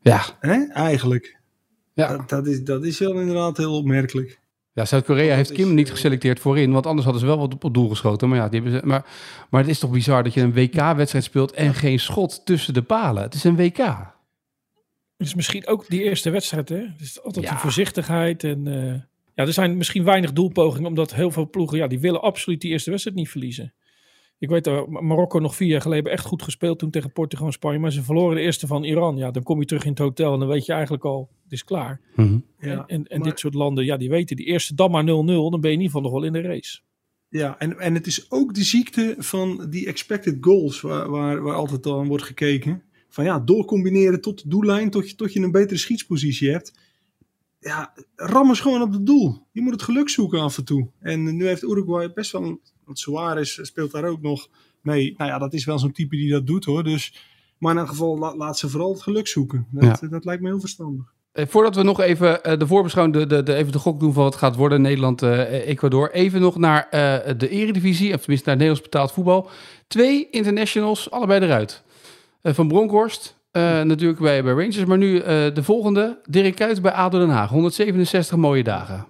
[0.00, 0.22] Ja.
[0.40, 0.66] Hè?
[0.66, 1.40] Eigenlijk.
[1.94, 2.16] Ja.
[2.16, 4.40] Dat, dat, is, dat is wel inderdaad heel opmerkelijk.
[4.74, 7.88] Ja, Zuid-Korea heeft Kim niet geselecteerd voorin, want anders hadden ze wel wat op doel
[7.88, 8.28] geschoten.
[8.28, 9.04] Maar ja, die hebben ze, maar,
[9.50, 12.82] maar het is toch bizar dat je een WK-wedstrijd speelt en geen schot tussen de
[12.82, 13.22] palen.
[13.22, 13.78] Het is een WK.
[15.16, 16.76] Het is misschien ook die eerste wedstrijd, hè?
[16.76, 18.66] Het is altijd die voorzichtigheid en...
[18.66, 18.94] Uh,
[19.34, 22.70] ja, er zijn misschien weinig doelpogingen, omdat heel veel ploegen, ja, die willen absoluut die
[22.70, 23.72] eerste wedstrijd niet verliezen.
[24.42, 27.52] Ik weet dat Marokko nog vier jaar geleden echt goed gespeeld toen tegen Portugal en
[27.52, 27.78] Spanje.
[27.78, 29.16] Maar ze verloren de eerste van Iran.
[29.16, 31.52] Ja, dan kom je terug in het hotel en dan weet je eigenlijk al, het
[31.52, 32.00] is klaar.
[32.16, 32.38] Mhm.
[32.58, 35.06] ja, en en dit soort landen, ja, die weten die eerste dan maar 0-0.
[35.06, 36.80] Dan ben je in ieder geval nog wel in de race.
[37.28, 41.54] Ja, en, en het is ook de ziekte van die expected goals waar, waar, waar
[41.54, 42.82] altijd aan wordt gekeken.
[43.08, 46.78] Van ja, doorcombineren tot de doellijn, tot je, tot je een betere schietspositie hebt.
[47.60, 49.46] Ja, ram eens gewoon op het doel.
[49.52, 50.88] Je moet het geluk zoeken af en toe.
[51.00, 54.48] En nu heeft Uruguay best wel een want Suarez speelt daar ook nog
[54.80, 55.14] mee.
[55.16, 56.84] Nou ja, dat is wel zo'n type die dat doet hoor.
[56.84, 57.14] Dus,
[57.58, 59.66] maar in elk geval laat ze vooral het geluk zoeken.
[59.70, 61.12] Dat, dat lijkt me heel verstandig.
[61.32, 64.12] Eh, voordat we nog even uh, de voorbeschouwing, de, de, de, even de gok doen
[64.12, 66.10] van wat gaat worden Nederland-Ecuador.
[66.14, 69.50] Uh, even nog naar uh, de eredivisie, of tenminste naar Nederlands betaald voetbal.
[69.86, 71.82] Twee internationals, allebei eruit.
[72.42, 74.84] van Bronkhorst, natuurlijk bij, bij Rangers.
[74.84, 75.18] Maar nu
[75.52, 77.50] de volgende, Dirk Kuyt bij ADO Den Haag.
[77.50, 79.06] 167 mooie dagen.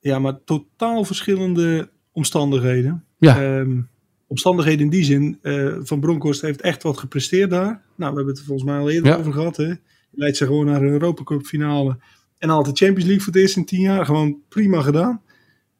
[0.00, 3.04] ja, maar totaal verschillende omstandigheden.
[3.18, 3.42] Ja.
[3.42, 3.80] Ehm,
[4.26, 5.38] omstandigheden in die zin.
[5.42, 7.82] Uh, Van Bronckhorst heeft echt wat gepresteerd daar.
[7.96, 9.56] Nou, we hebben het er volgens mij al eerder over gehad.
[9.56, 9.72] Hè.
[10.10, 11.98] Leidt ze gewoon naar een Europa Cup finale.
[12.38, 14.04] En haalt de Champions League voor het eerst in tien jaar.
[14.04, 15.22] Gewoon prima gedaan.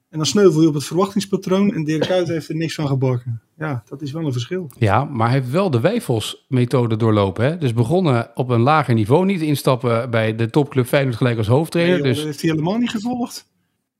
[0.09, 1.75] En dan sneuvel je op het verwachtingspatroon.
[1.75, 3.42] En Dirk Kuyt heeft er niks van gebakken.
[3.59, 4.70] Ja, dat is wel een verschil.
[4.79, 7.44] Ja, maar hij heeft wel de Wijfels-methode doorlopen.
[7.44, 7.59] Hè?
[7.59, 9.25] Dus begonnen op een lager niveau.
[9.25, 11.94] Niet instappen bij de topclub Feyenoord gelijk als hoofdtrainer.
[11.94, 12.16] Nee, dus...
[12.16, 13.46] Dat heeft hij helemaal niet gevolgd.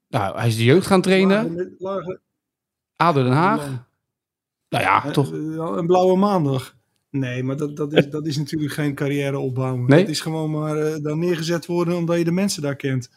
[0.09, 1.75] Nou, hij is de jeugd gaan trainen.
[1.79, 2.21] Lager,
[2.97, 3.87] ADO Den Haag?
[4.69, 5.33] Nou ja, toch.
[5.33, 6.77] Een blauwe maandag.
[7.11, 9.87] Nee, maar dat, dat, is, dat is natuurlijk geen carrière opbouwen.
[9.87, 10.01] Nee?
[10.01, 13.11] Dat is gewoon maar uh, daar neergezet worden omdat je de mensen daar kent.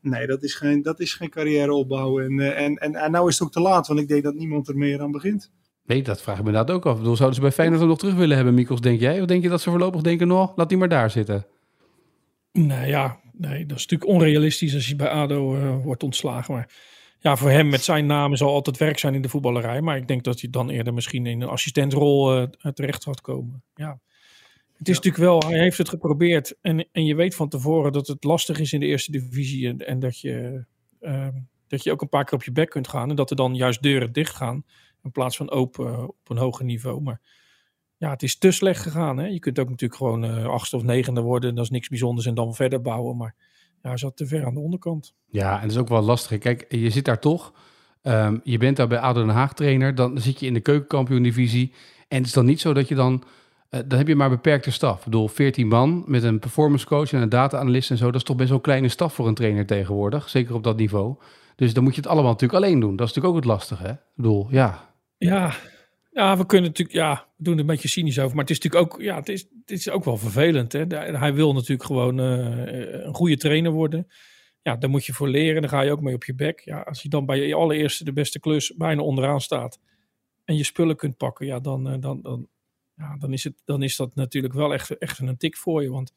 [0.00, 2.24] Nee, dat is geen, dat is geen carrière opbouwen.
[2.24, 4.34] En, uh, en, en, en nou is het ook te laat, want ik denk dat
[4.34, 5.50] niemand er meer aan begint.
[5.84, 6.92] Nee, dat vraag ik me inderdaad ook af.
[6.92, 9.20] Ik bedoel, zouden ze bij Feyenoord nog terug willen hebben, Mikos, denk jij?
[9.20, 11.46] Of denk je dat ze voorlopig denken, nog, laat die maar daar zitten?
[12.52, 16.54] Nou ja, nee, dat is natuurlijk onrealistisch als je bij ADO uh, wordt ontslagen.
[16.54, 16.68] Maar
[17.26, 19.80] ja, voor hem met zijn naam zal altijd werk zijn in de voetballerij.
[19.80, 23.62] Maar ik denk dat hij dan eerder misschien in een assistentrol uh, terecht gaat komen.
[23.74, 24.00] Ja.
[24.76, 26.56] Het is natuurlijk wel, hij heeft het geprobeerd.
[26.60, 29.68] En, en je weet van tevoren dat het lastig is in de eerste divisie.
[29.68, 30.64] En, en dat, je,
[31.00, 31.28] uh,
[31.66, 33.10] dat je ook een paar keer op je bek kunt gaan.
[33.10, 34.64] En dat er dan juist deuren dicht gaan.
[35.02, 37.02] In plaats van open uh, op een hoger niveau.
[37.02, 37.20] Maar
[37.96, 39.18] ja, het is te slecht gegaan.
[39.18, 39.26] Hè?
[39.26, 41.54] Je kunt ook natuurlijk gewoon achtste of negende worden.
[41.54, 42.26] Dat is niks bijzonders.
[42.26, 43.16] En dan verder bouwen.
[43.16, 43.34] Maar
[43.86, 45.14] hij zat te ver aan de onderkant.
[45.26, 46.38] Ja, en dat is ook wel lastig.
[46.38, 47.52] Kijk, je zit daar toch.
[48.02, 49.94] Um, je bent daar bij ADO Den Haag trainer.
[49.94, 51.72] Dan zit je in de keukenkampioen divisie.
[52.08, 53.24] En het is dan niet zo dat je dan...
[53.70, 54.98] Uh, dan heb je maar beperkte staf.
[54.98, 58.06] Ik bedoel, 14 man met een performance coach en een data-analyst en zo.
[58.06, 60.28] Dat is toch best wel een kleine staf voor een trainer tegenwoordig.
[60.28, 61.16] Zeker op dat niveau.
[61.56, 62.96] Dus dan moet je het allemaal natuurlijk alleen doen.
[62.96, 63.92] Dat is natuurlijk ook het lastige, hè?
[63.92, 64.94] Ik bedoel, ja.
[65.18, 65.54] Ja,
[66.16, 68.36] ja, we kunnen natuurlijk, ja, we doen er een beetje cynisch over.
[68.36, 70.72] Maar het is natuurlijk ook, ja, het is, het is ook wel vervelend.
[70.72, 70.84] Hè?
[71.16, 74.06] Hij wil natuurlijk gewoon uh, een goede trainer worden.
[74.62, 75.60] Ja, daar moet je voor leren.
[75.60, 76.60] Dan ga je ook mee op je bek.
[76.60, 79.80] Ja, als je dan bij je allereerste de beste klus bijna onderaan staat.
[80.44, 81.46] En je spullen kunt pakken.
[81.46, 82.48] Ja, dan, uh, dan, dan,
[82.94, 85.90] ja, dan, is het, dan is dat natuurlijk wel echt, echt een tik voor je.
[85.90, 86.12] Want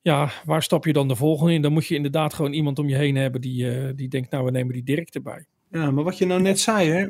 [0.00, 1.62] ja, waar stap je dan de volgende in?
[1.62, 4.44] Dan moet je inderdaad gewoon iemand om je heen hebben die, uh, die denkt, nou
[4.44, 5.46] we nemen die Dirk erbij.
[5.70, 7.08] Ja, maar wat je nou net zei, hè?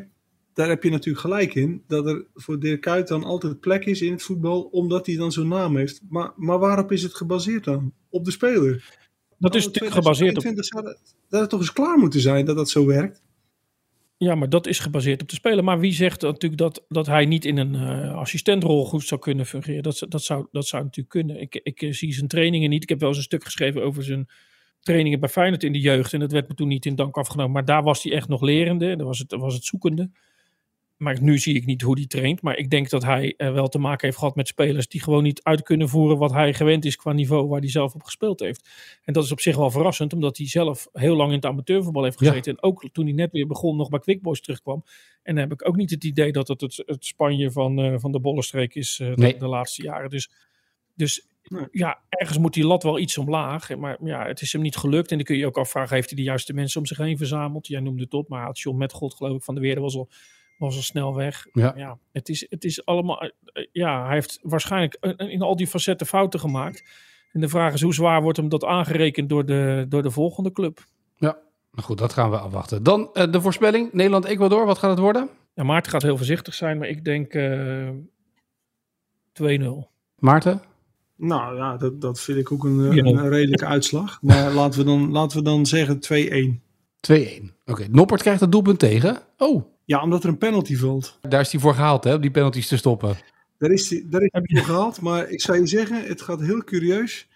[0.55, 4.03] Daar heb je natuurlijk gelijk in, dat er voor Dirk Kuyt dan altijd plek is
[4.03, 6.01] in het voetbal, omdat hij dan zo'n naam heeft.
[6.09, 7.93] Maar, maar waarop is het gebaseerd dan?
[8.09, 8.99] Op de speler?
[9.39, 10.45] Dat is natuurlijk gebaseerd op...
[10.45, 13.23] Dat, dat het toch eens klaar moeten zijn dat dat zo werkt?
[14.17, 15.65] Ja, maar dat is gebaseerd op de speler.
[15.65, 19.47] Maar wie zegt natuurlijk dat, dat hij niet in een uh, assistentrol goed zou kunnen
[19.47, 19.83] fungeren?
[19.83, 21.41] Dat, dat, zou, dat zou natuurlijk kunnen.
[21.41, 22.83] Ik, ik uh, zie zijn trainingen niet.
[22.83, 24.29] Ik heb wel eens een stuk geschreven over zijn
[24.81, 26.13] trainingen bij Feyenoord in de jeugd.
[26.13, 27.53] En dat werd me toen niet in dank afgenomen.
[27.53, 28.97] Maar daar was hij echt nog lerende.
[28.97, 30.11] Daar was het, was het zoekende
[31.01, 32.43] maar nu zie ik niet hoe die traint.
[32.43, 35.23] Maar ik denk dat hij uh, wel te maken heeft gehad met spelers die gewoon
[35.23, 38.41] niet uit kunnen voeren wat hij gewend is qua niveau waar hij zelf op gespeeld
[38.41, 38.69] heeft.
[39.05, 42.05] En dat is op zich wel verrassend, omdat hij zelf heel lang in het amateurvoetbal
[42.05, 42.53] heeft gezeten.
[42.53, 44.85] En ook toen hij net weer begon, nog bij Quick Boys terugkwam.
[45.23, 47.95] En dan heb ik ook niet het idee dat het het, het Spanje van, uh,
[47.99, 50.11] van de Bollenstreek is uh, de, de, laatste jaren.
[50.11, 50.31] Dus,
[50.95, 51.27] dus
[51.71, 53.77] ja, ergens moet die lat wel iets omlaag.
[53.77, 55.11] Maar ja, het is hem niet gelukt.
[55.11, 57.67] En dan kun je ook afvragen, heeft hij de juiste mensen om zich heen verzameld?
[57.67, 59.97] Jij noemde het op, maar had John met God geloof ik van de Weerde was
[59.97, 60.09] al,
[60.61, 61.47] was al snel weg.
[61.53, 61.73] Ja.
[61.77, 63.21] ja het, is, het is allemaal...
[63.23, 66.85] eh, Ja, hij heeft waarschijnlijk eh, in al die facetten fouten gemaakt.
[67.33, 70.53] En de vraag is, hoe zwaar wordt hem dat aangerekend door de, door de volgende
[70.53, 70.85] club?
[71.17, 71.39] Ja,
[71.73, 72.83] nou goed, dat gaan we afwachten.
[72.83, 73.93] Dan eh, de voorspelling.
[73.93, 75.29] Nederland-Ecuador, wat gaat het worden?
[75.55, 77.89] Ja, Maarten gaat heel voorzichtig zijn, maar ik denk eh
[79.43, 79.65] 2-0.
[80.19, 80.63] Maarten?
[81.17, 83.05] Nou ja, dat, dat vind ik ook een, eh, Ja.
[83.05, 84.23] een redelijke uitslag.
[84.23, 86.61] Maar laten we dan, laten we dan zeggen 2-1.
[87.01, 87.55] 2-1.
[87.65, 89.19] Oké, Noppert krijgt het doelpunt tegen.
[89.39, 91.19] Oh, Ja, omdat er een penalty valt.
[91.29, 93.17] daar is hij voor gehaald, hè, om die penalties te stoppen.
[93.59, 95.01] Daar is hij daar is hij voor gehaald.
[95.01, 97.29] Maar ik zou je zeggen, het gaat heel curieus.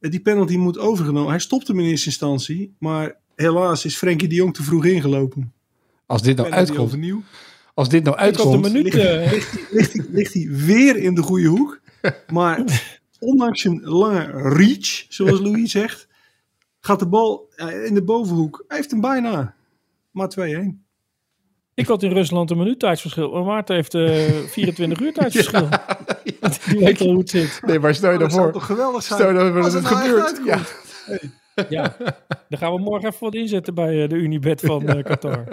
[0.00, 1.30] Eh, Die penalty moet overgenomen.
[1.30, 2.74] Hij stopte hem in eerste instantie.
[2.78, 5.52] Maar helaas is Frenkie de Jong te vroeg ingelopen.
[6.06, 7.22] Als dit nou uitkomt, overnieuw.
[7.74, 8.82] als dit nou een uitkomt, minuut...
[8.94, 11.80] ligt, ligt, hij- ligt, hij- ligt hij weer in de goede hoek.
[12.32, 12.82] Maar
[13.18, 16.08] ondanks zijn lange reach, zoals Louis zegt,
[16.80, 18.64] gaat de bal eh, in de bovenhoek.
[18.68, 19.54] Hij heeft hem bijna.
[20.10, 20.81] Maar 2-1.
[21.74, 23.30] Ik had in Rusland een minuut tijdsverschil.
[23.32, 25.68] Maar Maarten heeft eh 24 uur tijdsverschil.
[26.68, 27.60] Die weet al hoe het zit.
[27.66, 28.60] Nee, maar stel je dat nou zou voor.
[28.60, 29.18] toch geweldig zijn?
[29.18, 30.40] Stel je dat het nou gebeurt.
[30.44, 30.58] Ja.
[31.68, 31.96] Ja,
[32.48, 35.44] daar gaan we morgen even wat inzetten bij eh, de Unibet van eh, Qatar.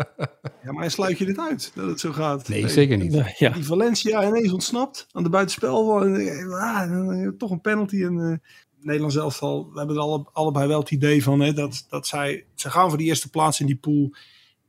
[0.63, 2.47] Ja, maar sluit je dit uit dat het zo gaat?
[2.47, 3.11] Nee, zeker niet.
[3.11, 3.49] Nee, ja.
[3.49, 6.01] Die Valencia ineens ontsnapt aan de buitenspel.
[6.01, 8.03] En, ah, toch een penalty.
[8.03, 8.51] En, eh,
[8.81, 12.07] Nederland zelf al, we hebben er alle, allebei wel het idee van hè, dat, dat
[12.07, 14.11] zij, ze gaan voor die eerste plaats in die pool.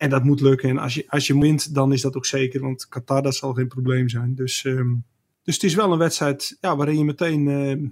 [0.01, 0.69] En dat moet lukken.
[0.69, 2.61] En als je, als je wint, dan is dat ook zeker.
[2.61, 4.35] Want Qatar, dat zal geen probleem zijn.
[4.35, 4.95] Dus, ehm,
[5.43, 7.89] dus het is wel een wedstrijd ja, waarin je meteen eh,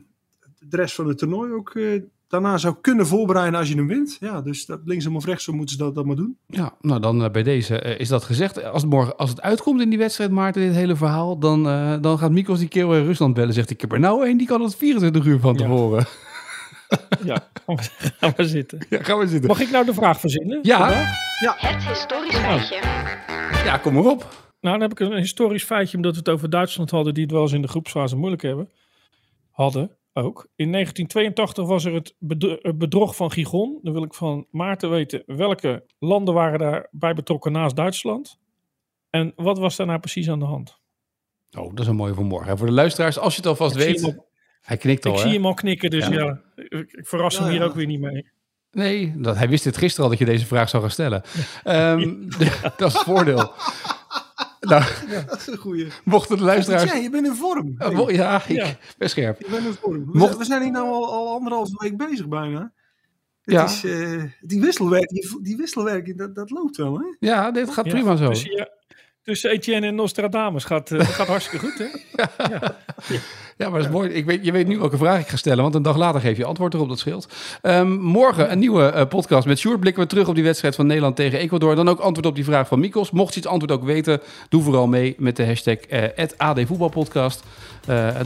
[0.58, 4.16] de rest van het toernooi ook eh, daarna zou kunnen voorbereiden als je hem wint.
[4.20, 6.36] Ja, dus dat, linksom of rechtsom moeten ze dat, dat maar doen.
[6.46, 8.64] Ja, nou dan eh, bij deze is dat gezegd.
[8.64, 11.96] Als het morgen, als het uitkomt in die wedstrijd, Maarten, dit hele verhaal, dan, eh,
[12.00, 13.54] dan gaat Mikos die keer in Rusland bellen.
[13.54, 15.98] Zegt ik heb er nou één, die kan het 24 uur van tevoren.
[15.98, 16.27] ja,
[18.18, 18.86] gaan we zitten.
[18.88, 19.48] Ja, gaan we zitten.
[19.48, 20.58] Mag ik nou de vraag verzinnen?
[20.62, 20.78] Ja.
[20.78, 21.60] Vandaag?
[21.60, 22.74] Het historisch feitje.
[23.64, 24.20] Ja, kom maar op.
[24.60, 27.32] Nou, dan heb ik een historisch feitje, omdat we het over Duitsland hadden, die het
[27.32, 28.70] wel eens in de groepsfase moeilijk hebben.
[29.50, 30.48] Hadden ook.
[30.56, 33.78] In 1982 was er het bedro- het bedrog van Gigon.
[33.82, 38.38] Dan wil ik van Maarten weten, welke landen waren daarbij betrokken naast Duitsland?
[39.10, 40.78] En wat was daar nou precies aan de hand?
[41.58, 42.58] Oh, dat is een mooie voor morgen.
[42.58, 44.18] Voor de luisteraars, als je het alvast Ik weet.
[44.68, 45.24] Hij knikt al, Ik hè?
[45.24, 46.12] zie hem al knikken, dus Ja.
[46.12, 47.64] ja, ik, ik verras hem hier ja.
[47.64, 48.30] ook weer niet mee.
[48.70, 51.22] Nee, dat, hij wist het gisteren al dat je deze vraag zou gaan stellen.
[51.64, 52.14] Ehm,
[52.76, 53.52] dat is het voordeel.
[54.60, 54.82] nou,
[55.26, 55.86] Dat is een goeie.
[56.04, 56.84] mochten de luisteraars...
[56.92, 57.74] Ja, je bent in vorm.
[57.78, 58.66] Oh, ja, ik Ja.
[58.98, 59.40] ben scherp.
[59.40, 60.04] Je bent in vorm.
[60.12, 62.72] We, Mocht- zijn- we zijn hier nou al, al anderhalve week bezig bijna.
[63.42, 63.64] Het Ja.
[63.64, 67.04] is, eh, die wisselwerking, die wisselwerking dat, dat loopt wel, hè?
[67.18, 68.28] Ja, dit gaat Ja, prima zo.
[68.28, 68.68] Dus, ja,
[69.28, 71.86] tussen Etienne en Nostradamus gaat, eh, gaat hartstikke goed, hè?
[73.56, 74.10] Ja, maar dat is mooi.
[74.10, 76.36] Ik weet, je weet nu welke vraag ik ga stellen, want een dag later geef
[76.36, 77.28] je antwoord erop, dat scheelt.
[77.62, 79.80] Ehm, morgen een nieuwe eh, podcast met Sjoerd.
[79.80, 81.74] Blikken we terug op die wedstrijd van Nederland tegen Ecuador.
[81.74, 83.10] Dan ook antwoord op die vraag van Mikos.
[83.10, 87.42] Mocht je het antwoord ook weten, doe vooral mee met de hashtag eh @advoetbalpodcast.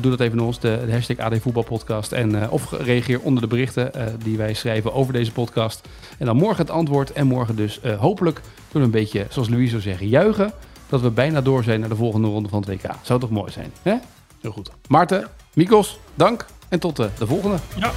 [0.01, 2.12] Doe dat even naar ons, de, hashtag ADvoetbalpodcast.
[2.12, 3.93] En, of reageer onder de berichten
[4.25, 5.88] die wij schrijven over deze podcast.
[6.19, 7.12] En dan morgen het antwoord.
[7.12, 10.53] En morgen dus hopelijk kunnen we een beetje, zoals Louise zou zeggen, juichen.
[10.92, 12.92] Dat we bijna door zijn naar de volgende ronde van het WK.
[13.02, 13.96] Zou toch mooi zijn, hè?
[14.40, 14.70] Heel goed.
[14.88, 16.46] Maarten, Mikos, dank.
[16.68, 17.57] En tot eh, de volgende.
[17.76, 17.90] Ja.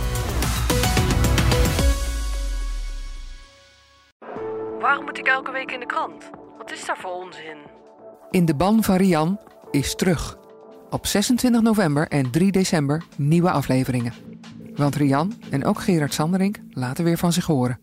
[4.79, 6.29] Waarom moet ik elke week in de krant?
[6.57, 7.57] Wat is daar voor onzin?
[8.31, 9.39] In de ban van Rian
[9.71, 10.37] is terug.
[10.89, 14.13] Op 26 november en 3 december nieuwe afleveringen.
[14.75, 17.79] Want Rian en ook Gerard Sanderink laten weer van zich horen.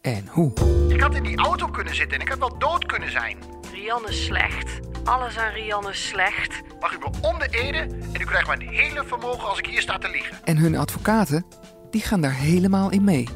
[0.00, 0.52] En hoe?
[0.88, 3.59] Ik had in die auto kunnen zitten en ik had wel dood kunnen zijn.
[3.80, 4.80] Rian is slecht.
[5.04, 6.62] Alles aan Rian is slecht.
[6.80, 7.78] Mag u me onder Ede
[8.12, 10.36] en u krijgt mijn hele vermogen als ik hier sta te liegen.
[10.44, 11.44] En hun advocaten,
[11.90, 13.28] die gaan daar helemaal in mee.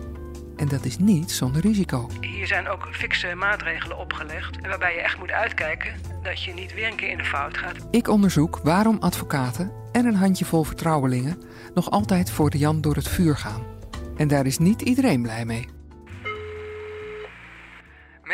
[0.56, 2.08] En dat is niet zonder risico.
[2.20, 4.66] Hier zijn ook fikse maatregelen opgelegd.
[4.66, 7.76] Waarbij je echt moet uitkijken dat je niet weer een keer in de fout gaat.
[7.90, 11.42] Ik onderzoek waarom advocaten en een handjevol vertrouwelingen
[11.74, 13.62] nog altijd voor Rian door het vuur gaan.
[14.16, 15.73] En daar is niet iedereen blij mee.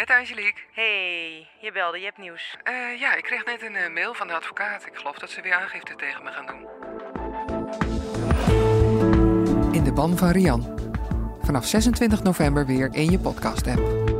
[0.00, 0.60] Met Angelique.
[0.72, 2.56] hey, je belde, je hebt nieuws.
[2.62, 4.86] Eh, ja, ik kreeg net een eh, mail van de advocaat.
[4.86, 6.68] Ik geloof dat ze weer aangifte tegen me gaan doen.
[9.72, 10.78] In de ban van Rian.
[11.42, 14.19] Vanaf 26 november weer in je podcast-app.